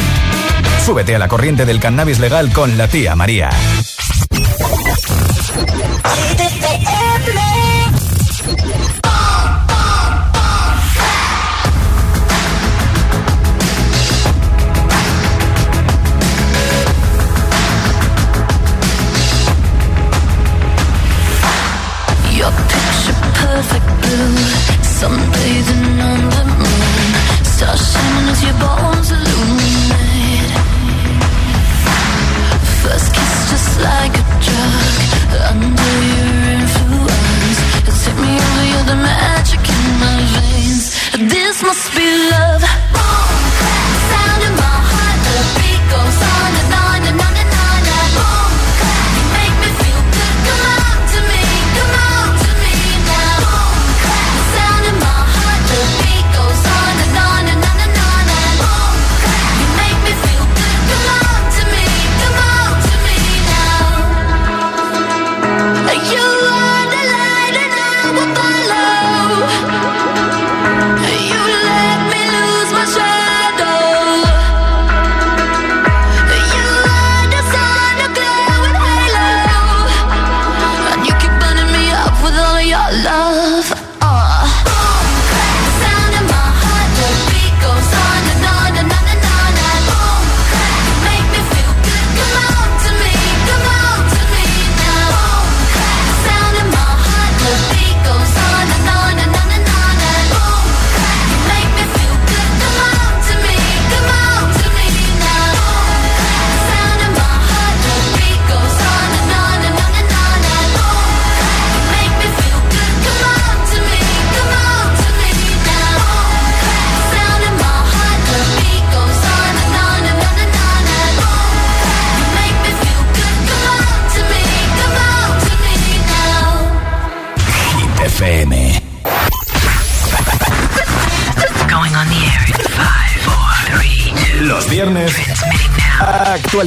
Súbete 0.84 1.14
a 1.14 1.18
la 1.18 1.28
corriente 1.28 1.66
del 1.66 1.80
cannabis 1.80 2.18
legal 2.18 2.52
con 2.52 2.76
la 2.76 2.88
tía 2.88 3.16
María. 3.16 3.50
The 25.00 25.08
moon. 25.08 25.22
Stars 27.44 27.82
shining 27.92 28.28
as 28.30 28.42
your 28.42 28.54
bones 28.58 29.10
illuminate. 29.12 30.52
First 32.82 33.14
kiss 33.14 33.34
just 33.50 33.80
like 33.80 34.10
a 34.10 34.24
drug. 34.42 34.98
Under 35.50 35.92
your 36.10 36.34
influence. 36.58 37.60
Me 38.18 38.32
over, 38.34 38.84
the 38.90 38.96
magic 38.96 39.60
in 39.60 39.84
my 40.02 40.18
veins. 40.34 40.86
This 41.30 41.62
must 41.62 41.94
be 41.94 42.06
love 42.32 42.67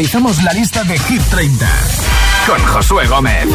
actualizamos 0.02 0.42
la 0.44 0.54
lista 0.54 0.84
de 0.84 0.98
Hit 0.98 1.22
30 1.30 1.70
con 2.48 2.60
Josué 2.66 3.06
Gómez. 3.06 3.46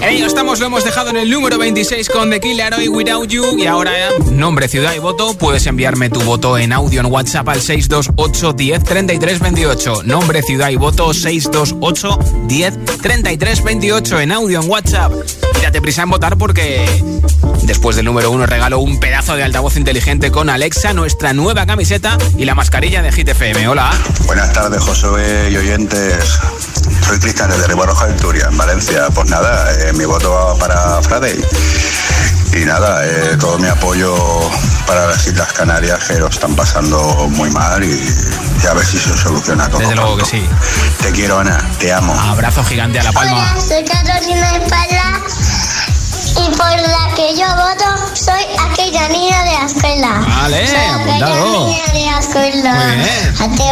Ellos 0.00 0.28
estamos, 0.28 0.60
lo 0.60 0.66
hemos 0.66 0.84
dejado 0.84 1.10
en 1.10 1.16
el 1.16 1.28
número 1.28 1.58
26 1.58 2.08
con 2.10 2.30
The 2.30 2.38
Killer 2.38 2.72
Hoy 2.72 2.86
Without 2.86 3.28
You. 3.28 3.58
Y 3.58 3.66
ahora, 3.66 3.90
nombre, 4.30 4.68
ciudad 4.68 4.94
y 4.94 5.00
voto. 5.00 5.34
Puedes 5.34 5.66
enviarme 5.66 6.10
tu 6.10 6.20
voto 6.20 6.56
en 6.58 6.72
audio 6.72 7.00
en 7.00 7.06
WhatsApp 7.06 7.48
al 7.48 7.60
628 7.60 8.52
10 8.52 8.84
33 8.84 9.40
28. 9.40 10.02
Nombre, 10.04 10.42
ciudad 10.42 10.70
y 10.70 10.76
voto 10.76 11.12
628 11.12 12.18
10 12.46 12.84
33 13.02 13.64
28 13.64 14.20
en 14.20 14.30
audio 14.30 14.62
en 14.62 14.70
WhatsApp. 14.70 15.12
Y 15.58 15.62
date 15.62 15.82
prisa 15.82 16.02
en 16.02 16.10
votar 16.10 16.38
porque 16.38 16.86
después 17.62 17.96
del 17.96 18.04
número 18.04 18.30
1 18.30 18.46
regalo 18.46 18.78
un 18.78 18.98
pedazo 18.98 19.36
de 19.36 19.44
altavoz 19.44 19.76
inteligente 19.76 20.30
con 20.30 20.50
Alexa, 20.50 20.92
nuestra 20.92 21.32
nueva 21.32 21.66
camiseta 21.66 22.18
y 22.36 22.44
la 22.44 22.54
mascarilla 22.54 23.02
de 23.02 23.12
Hit 23.12 23.28
FM. 23.28 23.68
Hola. 23.68 23.90
Buenas 24.26 24.52
tardes, 24.52 24.82
Josué 24.82 25.50
y 25.50 25.56
oyentes. 25.56 26.38
Soy 27.06 27.18
Cristian 27.18 27.50
desde 27.50 27.66
Ribarroja 27.66 28.06
del 28.06 28.16
Turia, 28.16 28.48
en 28.50 28.56
Valencia. 28.56 29.08
Pues 29.14 29.28
nada, 29.28 29.72
eh, 29.72 29.92
mi 29.92 30.04
voto 30.04 30.30
va 30.30 30.56
para 30.56 31.02
Friday. 31.02 31.38
Y 32.54 32.64
nada, 32.64 33.06
eh, 33.06 33.36
todo 33.40 33.58
mi 33.58 33.68
apoyo 33.68 34.14
para 34.86 35.06
las 35.06 35.26
Islas 35.26 35.52
Canarias 35.52 36.04
que 36.04 36.18
lo 36.18 36.28
están 36.28 36.54
pasando 36.54 37.28
muy 37.30 37.50
mal 37.50 37.82
y, 37.82 37.88
y 37.88 38.66
a 38.66 38.74
ver 38.74 38.84
si 38.84 38.98
se 38.98 39.16
soluciona 39.16 39.68
todo. 39.68 39.80
Desde 39.80 39.94
luego 39.94 40.16
que 40.18 40.24
sí. 40.26 40.46
Te 41.00 41.10
quiero, 41.12 41.38
Ana, 41.38 41.58
te 41.78 41.92
amo. 41.92 42.14
Abrazo 42.20 42.62
gigante 42.64 43.00
a 43.00 43.04
La 43.04 43.12
Palma. 43.12 43.52
Hola, 43.52 43.60
soy 43.60 43.84
Carolina 43.84 44.52
de 44.52 44.60
Parla 44.68 45.22
y 46.36 46.56
por 46.56 46.66
la 46.66 47.14
que 47.14 47.36
yo 47.36 47.46
voto 47.56 48.14
soy 48.14 48.42
aquella 48.70 49.08
niña 49.08 49.44
de 49.44 49.50
la 49.52 49.66
escuela. 49.66 50.24
Vale, 50.26 50.66
soy 50.66 50.76
aquella 50.76 50.94
apuntado. 50.94 51.66
niña 51.66 51.84
de 51.92 52.04
la 52.06 52.18
escuela. 52.18 52.74
Muy 52.74 52.96
bien. 52.96 53.34
A 53.40 53.56
ti 53.56 53.62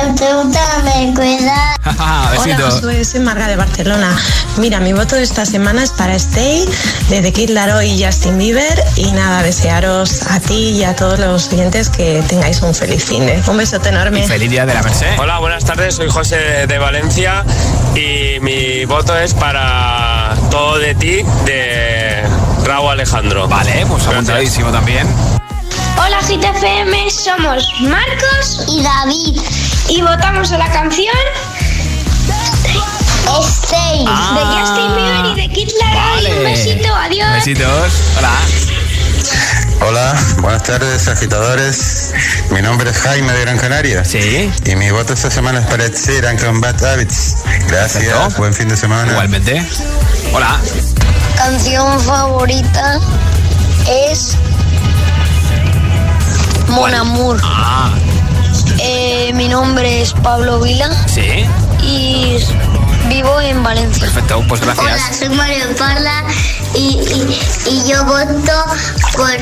me 0.84 1.14
cuida. 1.14 1.76
Hola. 2.38 2.56
Josué, 2.70 3.04
soy 3.04 3.20
Marga 3.20 3.48
de 3.48 3.56
Barcelona. 3.56 4.16
Mira, 4.56 4.80
mi 4.80 4.92
voto 4.92 5.16
de 5.16 5.22
esta 5.22 5.46
semana 5.46 5.82
es 5.82 5.90
para 5.90 6.14
Stay, 6.16 6.68
de 7.08 7.22
The 7.22 7.32
Kid 7.32 7.50
Laroi 7.50 7.90
y 7.90 8.04
Justin 8.04 8.38
Bieber. 8.38 8.84
Y 8.96 9.10
nada, 9.12 9.42
desearos 9.42 10.22
a 10.30 10.40
ti 10.40 10.70
y 10.70 10.84
a 10.84 10.94
todos 10.96 11.18
los 11.18 11.52
oyentes 11.52 11.88
que 11.88 12.22
tengáis 12.28 12.60
un 12.62 12.74
feliz 12.74 13.04
fin 13.04 13.26
de. 13.26 13.42
Un 13.46 13.56
besote 13.56 13.88
enorme. 13.88 14.26
Feliz 14.26 14.50
día 14.50 14.66
de 14.66 14.74
la 14.74 14.82
Merced. 14.82 15.18
Hola, 15.18 15.38
buenas 15.38 15.64
tardes, 15.64 15.94
soy 15.94 16.10
José 16.10 16.66
de 16.66 16.78
Valencia 16.78 17.44
y 17.94 18.40
mi 18.40 18.84
voto 18.84 19.16
es 19.16 19.34
para 19.34 20.34
Todo 20.50 20.78
de 20.78 20.94
ti 20.94 21.22
de 21.44 22.09
Raúl 22.70 22.92
Alejandro. 22.92 23.48
Vale, 23.48 23.84
pues 23.88 24.06
apuntadísimo 24.06 24.70
también. 24.70 25.04
Hola 25.98 26.20
GTFM, 26.20 27.10
somos 27.10 27.64
Marcos 27.80 28.64
y 28.68 28.80
David 28.80 29.40
y 29.88 30.00
votamos 30.02 30.52
a 30.52 30.58
la 30.58 30.70
canción 30.70 31.12
Stay 33.42 34.04
Ah. 34.06 34.36
de 34.36 34.60
Justin 34.60 34.94
Bieber 34.94 35.26
y 35.26 35.34
de 35.48 35.48
Kid 35.52 35.68
Laroi. 35.80 36.14
Vale. 36.24 36.38
Un 36.38 36.44
besito, 36.44 36.94
adiós. 36.94 37.32
Besitos. 37.32 37.92
Hola. 38.18 38.32
Hola, 39.82 40.14
buenas 40.40 40.62
tardes 40.62 41.08
agitadores. 41.08 42.12
Mi 42.50 42.62
nombre 42.62 42.90
es 42.90 42.98
Jaime 42.98 43.32
de 43.32 43.40
Gran 43.42 43.58
Canaria. 43.58 44.04
Sí. 44.04 44.50
Y 44.64 44.76
mi 44.76 44.90
voto 44.90 45.12
esta 45.14 45.30
semana 45.30 45.60
es 45.60 45.66
para 45.66 45.84
Ed 45.84 45.94
Sheeran 45.94 46.36
con 46.38 46.60
Bad 46.60 46.82
Habits. 46.84 47.36
Gracias, 47.68 48.36
buen 48.36 48.54
fin 48.54 48.68
de 48.68 48.76
semana. 48.76 49.10
Igualmente. 49.12 49.64
Hola. 50.32 50.58
Canción 51.36 52.00
favorita 52.00 53.00
es 53.88 54.36
Mon 56.68 56.94
Amour. 56.94 57.40
Ah, 57.42 57.92
Eh, 58.78 59.32
mi 59.34 59.48
nombre 59.48 60.00
es 60.02 60.12
Pablo 60.12 60.60
Vila 60.60 60.90
sí. 61.06 61.44
y 61.82 62.38
vivo 63.10 63.40
en 63.40 63.62
Valencia. 63.62 64.00
Perfecto, 64.00 64.42
pues 64.48 64.60
gracias. 64.62 64.86
Hola, 64.86 65.12
soy 65.12 65.28
Mario 65.30 65.64
Parla 65.76 66.24
y, 66.74 67.00
y, 67.02 67.40
y 67.68 67.90
yo 67.90 68.04
voto 68.04 68.64
por, 69.14 69.36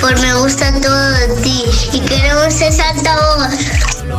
por 0.00 0.18
Me 0.20 0.34
gusta 0.34 0.72
todo 0.80 1.10
de 1.12 1.28
ti 1.42 1.64
y 1.92 2.00
queremos 2.00 2.60
ese 2.60 2.82
altavoz. 2.82 3.54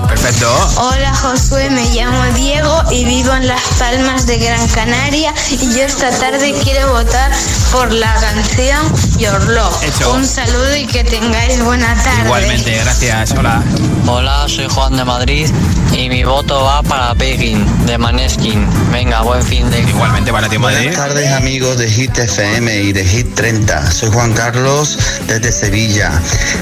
Perfecto. 0.08 0.48
Hola 0.78 1.14
Josué, 1.14 1.70
me 1.70 1.84
llamo 1.92 2.24
Diego 2.36 2.84
y 2.92 3.06
vivo 3.06 3.34
en 3.34 3.48
Las 3.48 3.62
Palmas 3.78 4.26
de 4.26 4.38
Gran 4.38 4.68
Canaria 4.70 5.34
y 5.50 5.58
yo 5.58 5.84
esta 5.84 6.10
tarde 6.12 6.54
quiero 6.64 6.92
votar 6.92 7.32
por 7.72 7.92
la 7.92 8.14
canción 8.16 8.80
Your 9.18 9.42
Love. 9.50 9.84
Hecho. 9.84 10.14
Un 10.14 10.26
saludo 10.26 10.76
y 10.76 10.86
que 10.86 11.04
tengáis 11.04 11.64
buena 11.64 11.94
tarde. 12.04 12.24
Igualmente, 12.26 12.78
gracias. 12.78 13.32
Hola. 13.32 13.64
Hola, 14.08 14.46
soy 14.48 14.68
Juan 14.68 14.98
de 14.98 15.06
Madrid 15.06 15.50
y 15.94 16.10
mi 16.10 16.24
voto 16.24 16.64
va 16.64 16.82
para 16.84 17.14
Begging 17.14 17.86
de 17.86 17.98
Maneskin. 17.98 18.68
Venga, 18.92 19.22
buen 19.22 19.44
fin 19.44 19.70
de. 19.70 19.82
Igualmente 19.82 20.32
para 20.32 20.50
ti, 20.50 20.58
Madrid. 20.58 20.88
Buenas 20.88 20.96
tardes 20.96 21.32
amigos 21.32 21.78
de 21.78 21.90
Hit 21.90 22.18
FM 22.18 22.84
y 22.84 22.94
de 22.94 23.06
Hit 23.06 23.36
30. 23.36 23.92
Soy 23.92 24.10
Juan 24.12 24.34
Carlos 24.34 24.98
desde 25.28 25.52
Sevilla. 25.52 26.12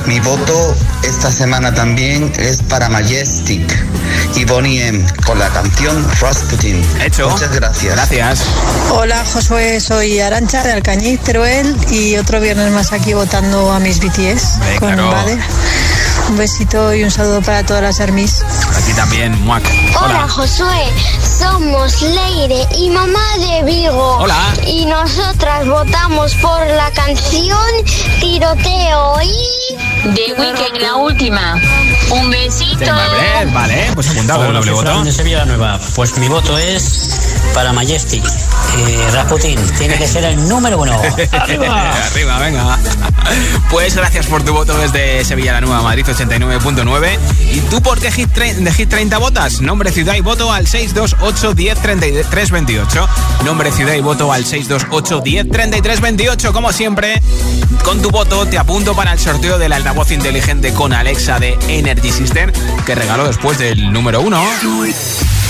Mi 0.05 0.19
voto 0.19 0.75
esta 1.03 1.31
semana 1.31 1.73
también 1.73 2.31
es 2.37 2.61
para 2.63 2.89
Majestic 3.19 3.85
y 4.37 4.45
Bonnie 4.45 4.87
M 4.87 5.05
con 5.25 5.37
la 5.37 5.49
canción 5.49 6.07
Rasputin. 6.21 6.81
Hecho. 7.01 7.29
Muchas 7.29 7.53
gracias. 7.53 7.93
Gracias. 7.93 8.45
Hola 8.91 9.25
Josué, 9.33 9.81
soy 9.81 10.21
Arancha 10.21 10.63
de 10.63 10.71
Alcañiz, 10.71 11.19
Teruel 11.19 11.75
y 11.91 12.15
otro 12.15 12.39
viernes 12.39 12.71
más 12.71 12.93
aquí 12.93 13.13
votando 13.13 13.73
a 13.73 13.79
mis 13.81 13.99
BTS 13.99 14.59
con 14.79 14.93
claro. 14.93 15.11
Bader. 15.11 15.37
Un 16.29 16.37
besito 16.37 16.93
y 16.93 17.03
un 17.03 17.11
saludo 17.11 17.41
para 17.41 17.65
todas 17.65 17.83
las 17.83 17.99
armies. 17.99 18.41
A 18.41 18.79
ti 18.85 18.93
también, 18.93 19.37
Muac. 19.43 19.65
Hola 19.97 20.05
Hola. 20.05 20.29
Josué, 20.29 20.85
somos 21.21 22.01
Leire 22.01 22.65
y 22.77 22.89
mamá 22.89 23.37
de 23.37 23.63
Vigo. 23.63 24.17
Hola. 24.19 24.53
Y 24.65 24.85
nosotras 24.85 25.67
votamos 25.67 26.35
por 26.35 26.65
la 26.67 26.89
canción 26.91 27.67
Tiroteo 28.21 29.21
y... 29.23 29.58
De 30.03 30.33
Weekend, 30.37 30.77
la 30.81 30.95
última. 30.95 31.61
Un 32.11 32.29
besito. 32.29 32.85
Vale, 32.85 33.51
vale, 33.51 33.91
pues 33.93 34.09
apuntado 34.09 34.45
el 34.45 34.53
doble 34.53 34.71
voto. 34.71 35.03
de 35.03 35.11
Sevilla 35.11 35.45
Nueva. 35.45 35.79
Pues 35.95 36.17
mi 36.17 36.27
voto 36.27 36.57
es 36.57 37.35
para 37.53 37.73
Majestic. 37.73 38.23
Eh, 38.79 39.11
Rasputin 39.11 39.59
tiene 39.77 39.97
que 39.97 40.07
ser 40.07 40.23
el 40.23 40.47
número 40.47 40.79
uno. 40.79 40.93
¡Arriba! 41.31 41.91
Arriba, 42.05 42.39
venga. 42.39 42.79
Pues 43.69 43.95
gracias 43.95 44.27
por 44.27 44.41
tu 44.43 44.53
voto 44.53 44.77
desde 44.77 45.23
Sevilla 45.25 45.51
la 45.53 45.61
Nueva 45.61 45.81
Madrid 45.81 46.05
89.9. 46.07 47.19
¿Y 47.51 47.59
tú 47.61 47.81
por 47.81 47.99
qué 47.99 48.09
hit 48.09 48.29
de 48.33 48.71
Hit 48.71 48.89
30 48.89 49.17
votas? 49.17 49.59
Nombre, 49.59 49.91
ciudad 49.91 50.15
y 50.15 50.21
voto 50.21 50.53
al 50.53 50.65
628 50.65 51.53
10 51.53 51.81
33 51.81 52.51
28. 52.51 53.09
Nombre, 53.43 53.71
ciudad 53.73 53.95
y 53.95 54.01
voto 54.01 54.31
al 54.31 54.45
628 54.45 55.21
10 55.21 55.49
33 55.49 56.01
28. 56.01 56.53
Como 56.53 56.71
siempre, 56.71 57.21
con 57.83 58.01
tu 58.01 58.11
voto 58.11 58.45
te 58.45 58.57
apunto 58.57 58.95
para 58.95 59.11
el 59.11 59.19
sorteo 59.19 59.57
del 59.57 59.73
altavoz 59.73 60.11
inteligente 60.11 60.73
con 60.73 60.93
Alexa 60.93 61.39
de 61.39 61.57
Energy 61.67 62.11
System 62.11 62.51
que 62.85 62.95
regaló 62.95 63.27
después 63.27 63.57
del 63.57 63.91
número 63.91 64.21
uno. 64.21 64.41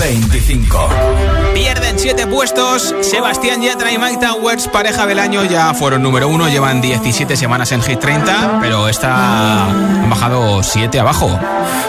25. 0.00 0.88
Pierden 1.52 1.98
7 1.98 2.26
puestos. 2.26 2.94
Sebastián 3.02 3.60
Yatra 3.60 3.92
y 3.92 3.98
Mike 3.98 4.26
Towers, 4.26 4.66
pareja 4.68 5.06
del 5.06 5.18
año, 5.18 5.44
ya 5.44 5.74
fueron 5.74 6.02
número 6.02 6.26
1. 6.28 6.48
Llevan 6.48 6.80
17 6.80 7.36
semanas 7.36 7.70
en 7.72 7.82
Hit 7.82 8.00
30, 8.00 8.60
pero 8.62 8.88
esta 8.88 9.66
han 9.66 10.08
bajado 10.08 10.62
7 10.62 10.98
abajo. 10.98 11.38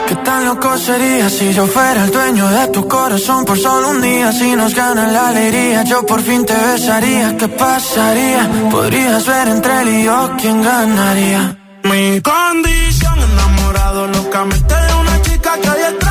¿Qué 0.09 0.15
tan 0.15 0.43
loco 0.43 0.77
sería 0.77 1.29
si 1.29 1.53
yo 1.53 1.65
fuera 1.67 2.03
el 2.03 2.11
dueño 2.11 2.49
de 2.49 2.67
tu 2.67 2.85
corazón 2.85 3.45
por 3.45 3.57
solo 3.57 3.91
un 3.91 4.01
día? 4.01 4.33
Si 4.33 4.57
nos 4.57 4.75
gana 4.75 5.07
la 5.07 5.29
alegría, 5.29 5.83
yo 5.83 6.05
por 6.05 6.21
fin 6.21 6.45
te 6.45 6.53
besaría. 6.53 7.37
¿Qué 7.37 7.47
pasaría? 7.47 8.49
Podrías 8.69 9.25
ver 9.25 9.47
entre 9.47 9.81
él 9.81 9.87
y 9.87 10.03
yo 10.03 10.31
quién 10.37 10.61
ganaría. 10.61 11.57
Mi 11.83 12.19
condición 12.19 13.19
enamorado 13.31 14.07
locamente 14.07 14.75
de 14.75 14.93
una 14.95 15.21
chica 15.21 15.57
que 15.61 15.69
hoy 15.69 15.81
extraño. 15.81 16.10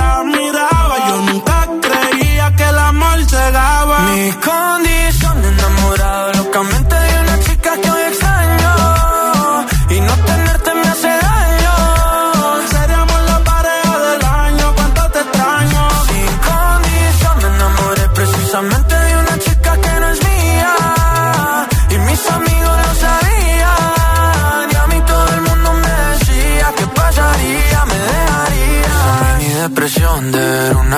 llegaba. 4.31 4.79
Mi 4.79 4.80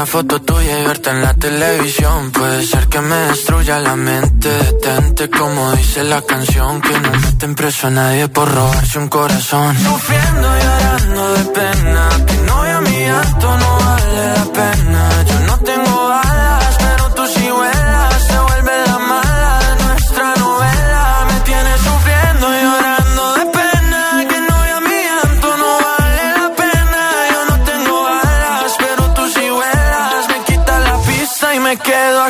foto 0.06 0.42
tuya 0.42 0.80
y 0.80 0.86
verte 0.86 1.10
en 1.10 1.22
la 1.22 1.34
televisión. 1.34 2.32
Puede 2.32 2.66
ser 2.66 2.88
que 2.88 3.00
me 3.02 3.16
destruya 3.16 3.80
la 3.80 3.96
mente. 3.96 4.50
Detente 4.50 5.30
como 5.30 5.72
dice 5.74 6.04
la 6.04 6.22
canción. 6.22 6.82
Que 6.82 7.00
no 7.00 7.12
meten 7.12 7.56
preso 7.56 7.88
a 7.88 7.90
nadie 7.90 8.28
por 8.28 8.52
robarse 8.54 9.00
un 9.00 9.10
corazón. 9.10 9.76
Sufriendo 9.78 10.48
y 10.58 10.62
llorando 10.62 11.34
de 11.34 11.44
pena. 11.46 12.10
Que 12.28 12.38
novia 12.38 12.82
mi 12.82 13.00
llanto 13.00 13.58
no 13.58 13.78
vale 13.80 14.28
la 14.38 14.46
pena. 14.60 15.10
Yo 15.30 15.40
no 15.48 15.58
tengo 15.60 15.93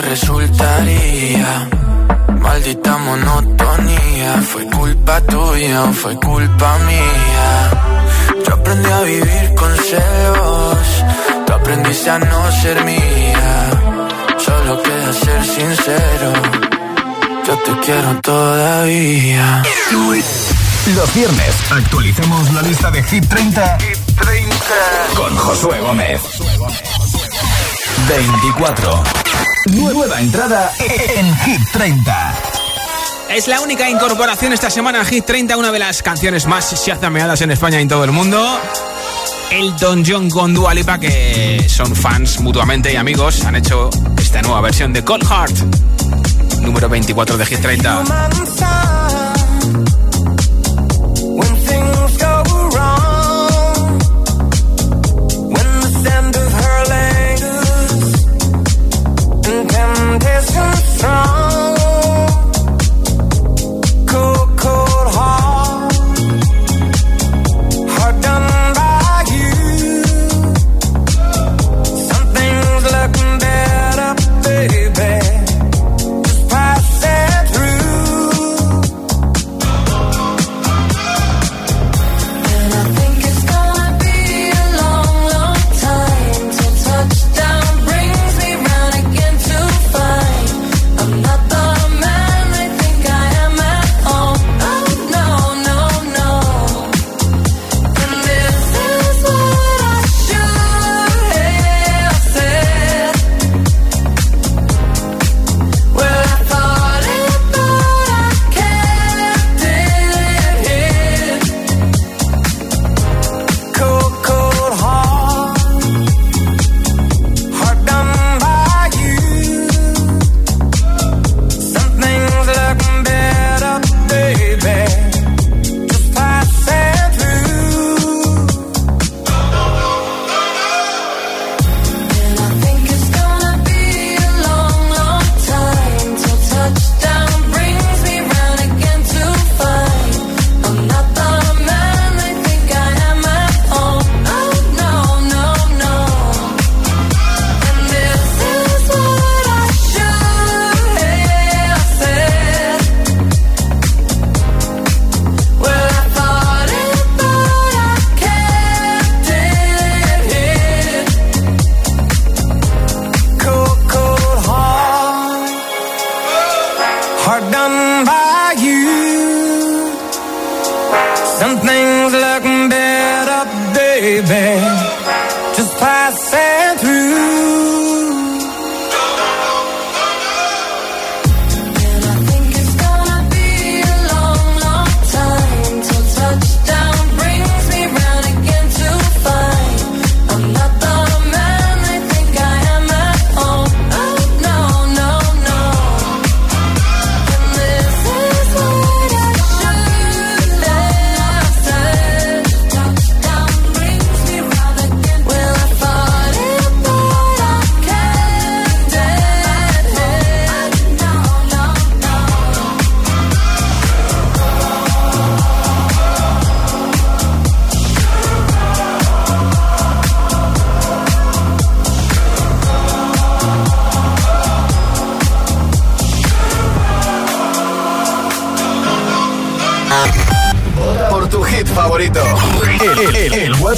resultaría. 0.00 1.68
Maldita 2.40 2.96
monotonía, 2.98 4.42
fue 4.42 4.66
culpa 4.66 5.20
tuya 5.22 5.82
o 5.84 5.92
fue 5.92 6.14
culpa 6.16 6.78
mía. 6.78 7.70
Yo 8.46 8.54
aprendí 8.54 8.90
a 8.90 9.00
vivir 9.02 9.54
con 9.56 9.76
celos, 9.76 11.04
tú 11.46 11.52
aprendiste 11.52 12.10
a 12.10 12.18
no 12.18 12.52
ser 12.62 12.84
mía. 12.84 13.70
Solo 14.38 14.82
queda 14.82 15.12
ser 15.12 15.44
sincero, 15.44 16.32
yo 17.46 17.56
te 17.58 17.80
quiero 17.86 18.20
todavía. 18.20 19.62
Los 20.96 21.14
viernes 21.14 21.54
actualicemos 21.70 22.52
la 22.52 22.62
lista 22.62 22.90
de 22.90 23.02
Hit 23.04 23.28
30, 23.28 23.78
Hit 23.78 23.98
30. 24.20 24.58
con 25.14 25.36
Josué 25.36 25.78
Gómez. 25.80 26.20
24. 28.08 29.21
Nueva 29.74 30.20
entrada 30.20 30.70
en 30.78 31.34
Hit 31.38 31.60
30. 31.72 32.34
Es 33.30 33.48
la 33.48 33.62
única 33.62 33.88
incorporación 33.88 34.52
esta 34.52 34.68
semana 34.68 35.00
a 35.00 35.04
Hit 35.06 35.24
30, 35.24 35.56
una 35.56 35.72
de 35.72 35.78
las 35.78 36.02
canciones 36.02 36.46
más 36.46 36.84
shazameadas 36.86 37.40
en 37.40 37.50
España 37.50 37.78
y 37.78 37.82
en 37.82 37.88
todo 37.88 38.04
el 38.04 38.12
mundo. 38.12 38.60
El 39.50 39.74
Don 39.76 40.04
John 40.06 40.28
con 40.28 40.52
Dua 40.52 40.74
Lipa, 40.74 40.98
que 41.00 41.66
son 41.68 41.96
fans 41.96 42.40
mutuamente 42.40 42.92
y 42.92 42.96
amigos, 42.96 43.44
han 43.44 43.56
hecho 43.56 43.88
esta 44.18 44.42
nueva 44.42 44.60
versión 44.60 44.92
de 44.92 45.02
Cold 45.04 45.26
Heart, 45.26 45.56
número 46.60 46.90
24 46.90 47.38
de 47.38 47.46
Hit 47.46 47.60
30. 47.60 48.04
wrong. 61.02 61.41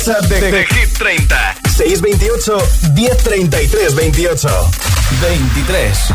WhatsApp 0.07 0.28
de, 0.28 0.38
de, 0.38 0.50
de 0.50 0.66
Hit 0.66 0.98
30 0.98 1.34
628 1.76 2.92
1033 2.94 3.94
28 3.94 4.48
23 5.20 6.12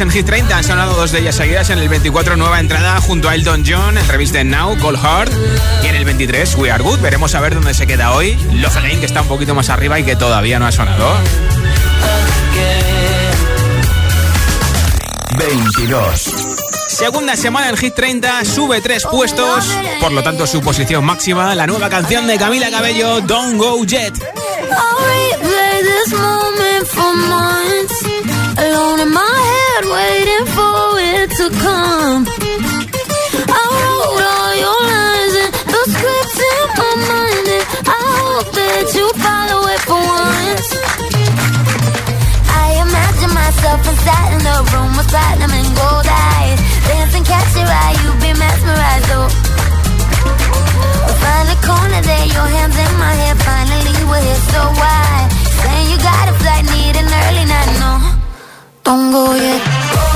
en 0.00 0.10
Hit 0.10 0.26
30. 0.26 0.56
Han 0.56 0.64
sonado 0.64 0.94
dos 0.94 1.12
de 1.12 1.20
ellas 1.20 1.34
seguidas 1.34 1.68
en 1.70 1.78
el 1.78 1.88
24, 1.88 2.36
nueva 2.36 2.60
entrada 2.60 3.00
junto 3.00 3.28
a 3.28 3.34
Elton 3.34 3.64
John 3.66 3.98
en 3.98 4.08
revista 4.08 4.42
Now, 4.42 4.78
Cold 4.78 4.98
Heart. 4.98 5.32
Y 5.84 5.88
en 5.88 5.94
el 5.94 6.04
23, 6.04 6.54
We 6.56 6.70
Are 6.70 6.82
Good. 6.82 7.00
Veremos 7.00 7.34
a 7.34 7.40
ver 7.40 7.54
dónde 7.54 7.74
se 7.74 7.86
queda 7.86 8.12
hoy. 8.12 8.34
Love 8.54 8.76
Again, 8.76 9.00
que 9.00 9.06
está 9.06 9.22
un 9.22 9.28
poquito 9.28 9.54
más 9.54 9.68
arriba 9.68 9.98
y 9.98 10.04
que 10.04 10.16
todavía 10.16 10.58
no 10.58 10.66
ha 10.66 10.72
sonado. 10.72 11.16
22. 15.38 16.30
Segunda 16.88 17.36
semana 17.36 17.68
en 17.70 17.76
Hit 17.76 17.94
30, 17.94 18.44
sube 18.44 18.80
tres 18.80 19.06
puestos, 19.06 19.64
por 20.00 20.12
lo 20.12 20.22
tanto 20.22 20.46
su 20.46 20.60
posición 20.60 21.04
máxima, 21.04 21.54
la 21.54 21.66
nueva 21.66 21.88
canción 21.88 22.26
de 22.26 22.36
Camila 22.36 22.70
Cabello, 22.70 23.20
Don't 23.20 23.58
Go 23.58 23.84
Jet. 23.84 24.14
Alone 28.60 29.00
in 29.00 29.10
my 29.10 29.20
head 29.20 29.59
hard 29.80 29.88
waiting 29.88 30.46
for 30.56 30.98
it 31.00 31.30
to 31.30 31.46
come. 31.58 32.26
I 33.48 33.62
wrote 33.70 34.24
all 34.34 34.52
your 34.64 34.80
lines 34.92 35.34
and 35.40 35.52
the 35.72 35.82
scripts 35.92 36.38
in 36.50 36.66
my 36.80 36.92
mind, 37.08 37.46
and 37.56 37.64
I 37.88 38.02
hope 38.20 38.48
that 38.52 38.86
you 38.94 39.06
follow 39.24 39.60
it 39.72 39.80
for 39.88 40.00
once. 40.00 40.68
I 42.50 42.82
imagine 42.84 43.32
myself 43.32 43.80
inside 43.88 44.30
in 44.36 44.44
a 44.44 44.58
room 44.72 44.92
with 44.96 45.08
platinum 45.08 45.52
and 45.52 45.70
gold 45.76 46.08
eyes, 46.08 46.58
dancing, 46.88 47.24
catch 47.24 47.56
your 47.56 47.68
eye, 47.68 47.96
you'd 48.04 48.20
be 48.20 48.32
mesmerized. 48.36 49.10
Oh. 49.16 49.28
Find 51.20 51.48
a 51.48 51.58
corner 51.64 52.02
there, 52.02 52.26
your 52.26 52.48
hands 52.48 52.76
in 52.76 52.92
my 52.98 53.12
hair. 53.12 53.36
Finally, 53.36 53.96
we're 54.08 54.24
here, 54.24 54.42
so 54.52 54.60
why? 54.76 55.28
Saying 55.62 55.86
you 55.92 55.98
got 55.98 56.28
a 56.28 56.34
flight, 56.40 56.64
need 56.68 56.96
an 56.96 57.08
early 57.08 57.44
night, 57.44 57.72
no. 57.80 58.19
pongo, 58.90 59.36
yeah. 59.36 60.09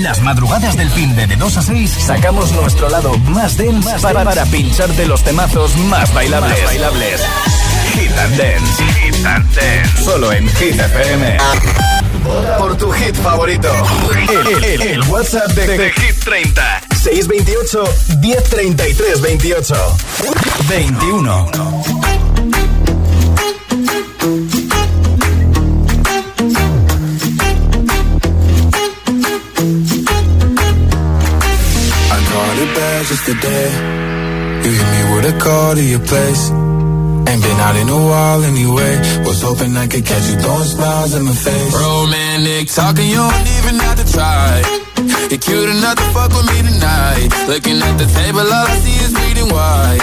Las 0.00 0.20
madrugadas 0.20 0.76
del 0.76 0.90
fin 0.90 1.16
de, 1.16 1.26
de 1.26 1.36
2 1.36 1.56
a 1.56 1.62
6 1.62 1.90
sacamos 2.06 2.52
nuestro 2.52 2.90
lado 2.90 3.16
más 3.18 3.56
dense 3.56 3.98
para, 4.02 4.22
para 4.22 4.44
pincharte 4.46 5.06
los 5.06 5.24
temazos 5.24 5.74
más 5.76 6.12
bailables. 6.12 6.62
bailables. 6.64 7.20
Hit 7.94 8.10
and 8.18 8.36
Dance. 8.36 8.84
Hit 9.00 9.26
and 9.26 9.54
Dance. 9.54 10.04
Solo 10.04 10.30
en 10.32 10.46
Hit 10.56 10.78
FM. 10.78 11.38
Por 12.58 12.76
tu 12.76 12.90
hit 12.92 13.14
favorito. 13.16 13.70
El, 14.28 14.64
el- 14.64 14.82
el 14.82 15.02
WhatsApp 15.04 15.48
de, 15.52 15.66
de 15.78 15.90
Hit 15.92 16.24
30. 16.24 16.80
628 17.02 17.84
1033 18.20 19.20
28. 19.22 19.96
21. 20.68 21.77
Bad 32.98 33.06
just 33.06 33.26
today. 33.26 33.68
You 34.64 34.70
hit 34.74 34.88
me 34.94 35.00
with 35.14 35.32
a 35.32 35.34
call 35.38 35.74
to 35.74 35.82
your 35.82 36.02
place. 36.10 36.42
Ain't 37.28 37.42
been 37.44 37.60
out 37.66 37.76
in 37.76 37.88
a 37.88 38.00
while 38.10 38.42
anyway. 38.42 38.92
Was 39.26 39.42
hoping 39.42 39.76
I 39.76 39.86
could 39.86 40.04
catch 40.04 40.26
you 40.30 40.36
throwing 40.42 40.68
smiles 40.74 41.14
in 41.14 41.22
my 41.24 41.32
face. 41.32 41.74
Romantic 41.74 42.68
talking, 42.68 43.08
you 43.08 43.22
don't 43.22 43.48
even 43.58 43.74
have 43.86 43.96
to 44.02 44.06
try. 44.12 44.62
You're 45.30 45.42
cute 45.46 45.68
enough 45.76 45.96
to 46.00 46.06
fuck 46.14 46.30
with 46.36 46.46
me 46.50 46.58
tonight. 46.70 47.28
Looking 47.46 47.78
at 47.86 47.94
the 48.02 48.08
table, 48.18 48.46
all 48.56 48.66
I 48.66 48.76
see 48.82 48.98
is 49.04 49.12
bleeding 49.14 49.50
white. 49.52 50.02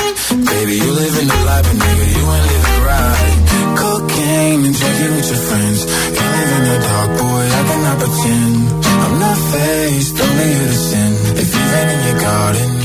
Baby, 0.52 0.74
you 0.84 0.92
living 0.92 1.28
the 1.28 1.40
life, 1.50 1.68
and 1.72 1.80
nigga, 1.82 2.06
you 2.16 2.24
ain't 2.36 2.48
living 2.54 2.80
right. 2.86 3.36
Cocaine 3.82 4.62
and 4.68 4.76
drinking 4.80 5.14
with 5.18 5.28
your 5.34 5.42
friends. 5.50 5.80
Can't 6.16 6.34
live 6.40 6.52
in 6.58 6.64
the 6.70 6.78
dark, 6.88 7.10
boy, 7.20 7.44
I 7.60 7.62
cannot 7.70 7.98
pretend. 8.00 8.56
I'm 9.04 9.16
not 9.20 9.38
faced, 9.52 10.16
only 10.22 10.48
you 10.56 10.66
to 10.72 10.78
sin. 10.90 11.12
If 11.42 11.48
you've 11.54 11.76
in 11.94 12.00
your 12.08 12.20
garden, 12.22 12.85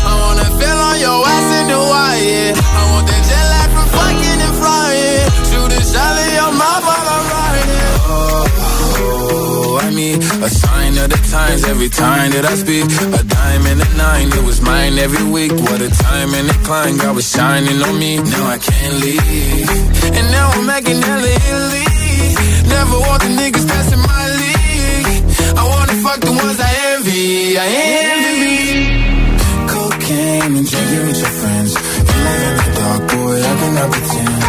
Times 11.31 11.63
every 11.63 11.87
time 11.87 12.29
that 12.35 12.43
I 12.43 12.55
speak. 12.59 12.83
A 13.15 13.23
dime 13.23 13.65
and 13.71 13.79
a 13.79 13.89
nine, 13.95 14.27
it 14.35 14.43
was 14.43 14.59
mine 14.61 14.99
every 14.99 15.23
week. 15.31 15.53
What 15.67 15.79
a 15.79 15.89
time 15.89 16.35
and 16.35 16.47
a 16.51 16.57
climb, 16.67 16.97
God 16.97 17.15
was 17.15 17.27
shining 17.31 17.79
on 17.87 17.95
me. 17.97 18.19
Now 18.19 18.45
I 18.55 18.57
can't 18.59 18.95
leave. 18.99 19.69
And 20.17 20.27
now 20.35 20.47
I'm 20.51 20.65
making 20.67 20.99
hella 20.99 21.31
Italy. 21.47 21.87
Never 22.67 22.97
want 23.07 23.19
the 23.23 23.31
niggas 23.39 23.65
in 23.95 24.01
my 24.11 24.25
league. 24.41 25.23
I 25.55 25.63
wanna 25.71 25.95
fuck 26.03 26.19
the 26.19 26.35
ones 26.35 26.59
I 26.59 26.71
envy. 26.91 27.57
I 27.63 27.67
envy. 28.11 28.59
Cocaine 29.71 30.53
and 30.59 30.67
drinking 30.67 31.03
with 31.07 31.19
your 31.23 31.33
friends. 31.39 31.71
You 32.11 32.17
live 32.27 32.43
in 32.49 32.55
the 32.59 32.67
dark, 32.75 33.01
boy, 33.07 33.35
I 33.39 33.53
cannot 33.61 33.89
pretend. 33.95 34.43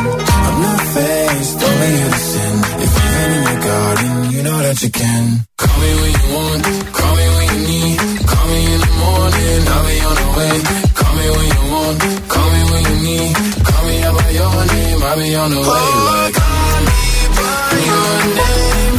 I'm 0.47 0.57
not 0.67 0.83
faced, 0.95 1.59
only 1.63 1.95
sin. 2.31 2.55
If 2.85 2.91
you've 2.99 3.17
in 3.23 3.43
your 3.49 3.61
garden, 3.71 4.13
you 4.35 4.41
know 4.43 4.59
that 4.67 4.83
you 4.83 4.91
can. 4.91 5.52
I'll 15.05 15.19
be 15.19 15.35
on 15.35 15.51
the 15.51 15.59
way. 15.59 15.67
Like, 15.67 16.35
call 16.35 16.81
me 16.87 17.29
by 17.37 17.71
your 17.87 18.35
name. 18.37 18.92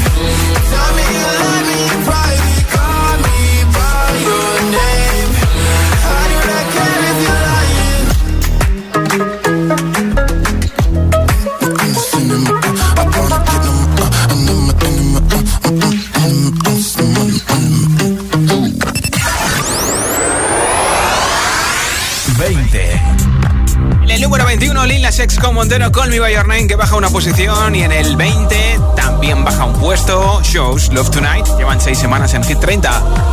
21, 24.63 24.85
Lil 24.85 25.01
Nas 25.01 25.19
X 25.19 25.39
con 25.39 25.55
Montero, 25.55 25.91
Call 25.91 26.09
Me 26.09 26.21
By 26.21 26.33
Your 26.33 26.47
Name, 26.47 26.67
que 26.67 26.77
baja 26.77 26.95
una 26.95 27.09
posición. 27.09 27.75
Y 27.75 27.83
en 27.83 27.91
el 27.91 28.15
20, 28.15 28.79
también 28.95 29.43
baja 29.43 29.65
un 29.65 29.73
puesto. 29.73 30.41
Shows, 30.41 30.93
Love 30.93 31.09
Tonight, 31.09 31.45
llevan 31.57 31.81
seis 31.81 31.97
semanas 31.97 32.33
en 32.33 32.45
Hit 32.45 32.61
30. 32.61 33.32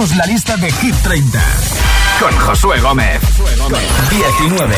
actualicemos 0.00 0.16
la 0.16 0.24
lista 0.26 0.56
de 0.56 0.72
Hit 0.72 0.94
30 1.02 1.38
con 2.20 2.36
Josué 2.38 2.80
Gómez. 2.80 3.20
19. 4.10 4.76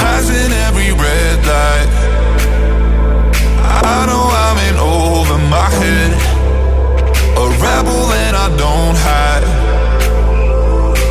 Passing 0.00 0.52
every 0.66 0.92
red 0.92 1.46
light. 1.46 1.90
I 3.82 4.06
know 4.06 4.30
I'm 4.30 4.58
in 4.68 4.76
over 4.78 5.38
my 5.50 5.68
head. 5.80 6.12
A 7.36 7.48
rebel 7.60 8.06
that 8.08 8.34
I 8.34 8.48
don't 8.56 8.96
hide. 8.96 9.44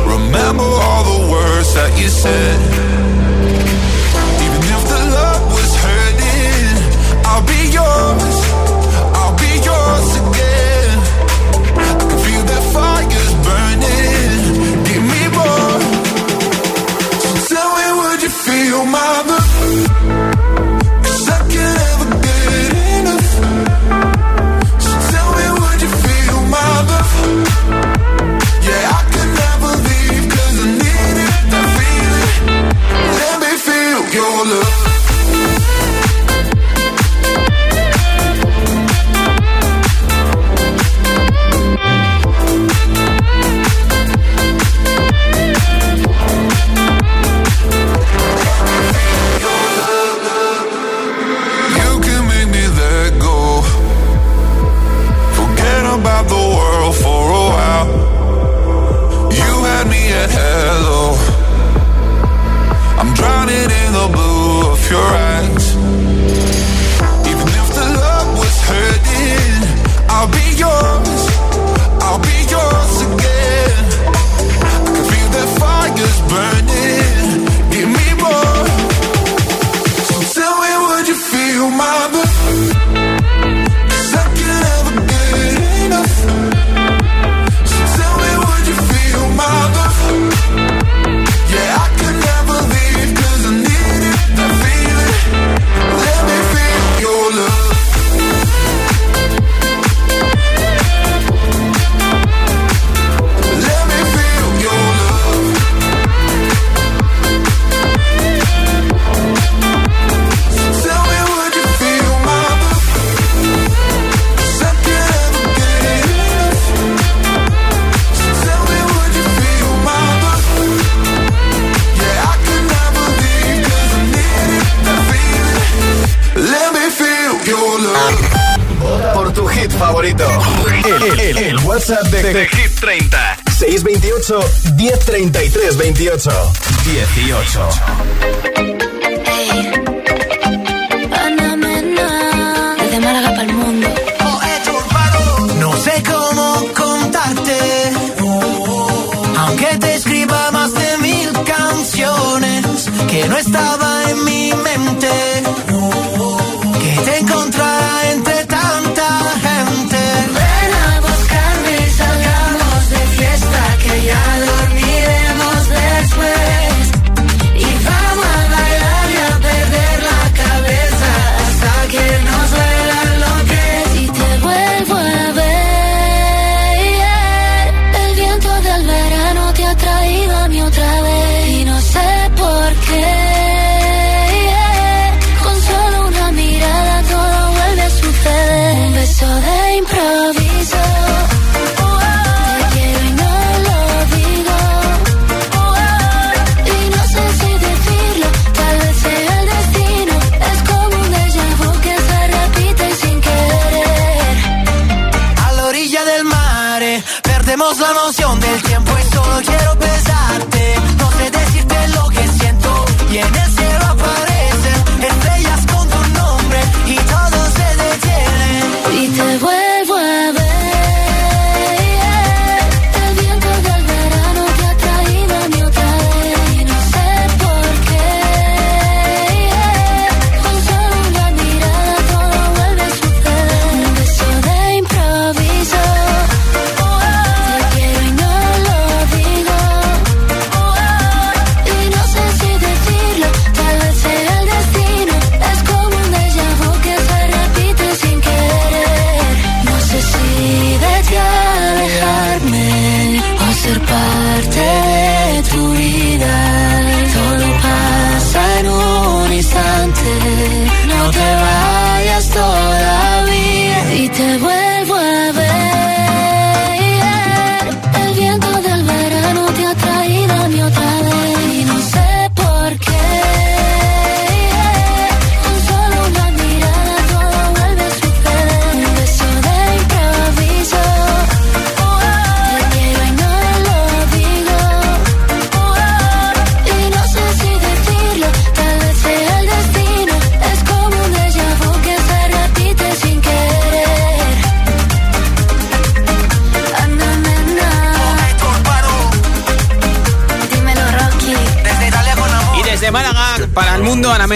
Remember 0.06 0.64
all 0.64 1.04
the 1.04 1.30
words 1.30 1.74
that 1.74 1.96
you 1.98 2.08
said. 2.08 2.75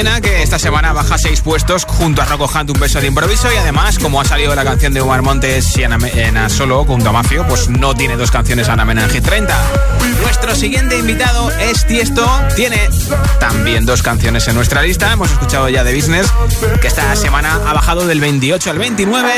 Que 0.01 0.43
esta 0.43 0.59
semana 0.59 0.95
baja 0.95 1.19
seis 1.19 1.43
puestos 1.43 1.85
junto 1.85 2.23
a 2.23 2.25
Rocco 2.25 2.47
Hunt, 2.47 2.71
un 2.71 2.81
beso 2.81 3.03
de 3.03 3.07
improviso. 3.07 3.53
Y 3.53 3.57
además, 3.59 3.99
como 3.99 4.19
ha 4.19 4.25
salido 4.25 4.55
la 4.55 4.65
canción 4.65 4.95
de 4.95 5.03
Omar 5.03 5.21
Montes 5.21 5.77
y 5.77 5.85
Ana 5.85 6.49
solo 6.49 6.87
junto 6.87 7.11
a 7.11 7.13
Mafio, 7.13 7.47
pues 7.47 7.69
no 7.69 7.95
tiene 7.95 8.17
dos 8.17 8.31
canciones 8.31 8.71
Ana 8.71 8.87
Mena 8.87 9.05
en 9.05 9.11
Hit 9.11 9.23
30. 9.23 9.55
Nuestro 10.23 10.55
siguiente 10.55 10.97
invitado 10.97 11.51
es 11.51 11.87
Tiesto. 11.87 12.27
Tiene 12.57 12.89
también 13.41 13.85
dos 13.85 14.03
canciones 14.03 14.49
en 14.49 14.55
nuestra 14.55 14.81
lista. 14.81 15.13
Hemos 15.13 15.33
escuchado 15.33 15.69
ya 15.69 15.85
de 15.85 15.95
Business, 15.95 16.33
que 16.81 16.87
esta 16.87 17.15
semana 17.15 17.61
ha 17.67 17.75
bajado 17.75 18.07
del 18.07 18.21
28 18.21 18.71
al 18.71 18.79
29. 18.79 19.33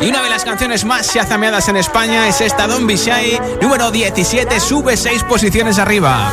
Y 0.00 0.08
una 0.08 0.20
de 0.20 0.30
las 0.30 0.44
canciones 0.44 0.84
más 0.84 1.12
chazameadas 1.12 1.68
en 1.68 1.76
España 1.76 2.26
es 2.26 2.40
esta 2.40 2.66
Don 2.66 2.88
Bishai, 2.88 3.40
número 3.62 3.92
17, 3.92 4.58
sube 4.58 4.96
seis 4.96 5.22
posiciones 5.22 5.78
arriba. 5.78 6.32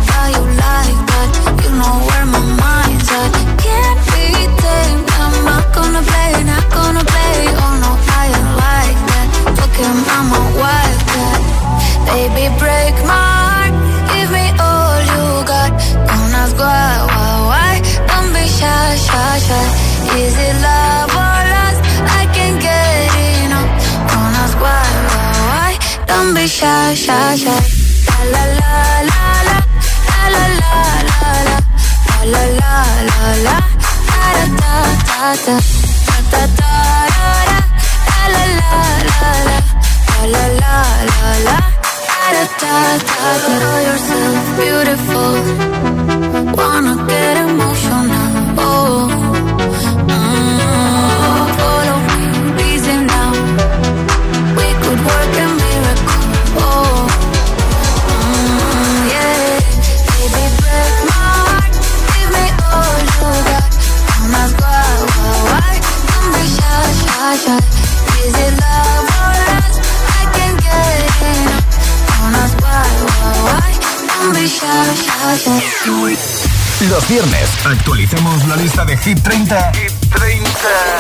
Hit 79.06 79.22
30, 79.22 79.72
Hit 79.72 79.92
30. 80.10 80.50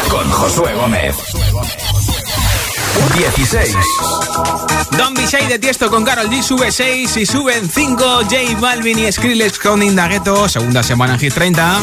con 0.08 0.30
Josué 0.30 0.74
Gómez. 0.74 1.16
16. 3.16 3.76
Don 4.96 5.12
Bishai 5.14 5.48
de 5.48 5.58
Tiesto 5.58 5.90
con 5.90 6.04
Carol 6.04 6.30
G 6.30 6.40
sube 6.40 6.70
6 6.70 7.16
y 7.16 7.26
suben 7.26 7.68
5 7.68 8.04
J 8.30 8.60
Balvin 8.60 9.00
y 9.00 9.10
Skrillex 9.10 9.58
con 9.58 9.82
Indagueto, 9.82 10.48
segunda 10.48 10.84
semana 10.84 11.14
en 11.14 11.18
Hit 11.18 11.34
30. 11.34 11.82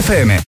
FM. 0.00 0.40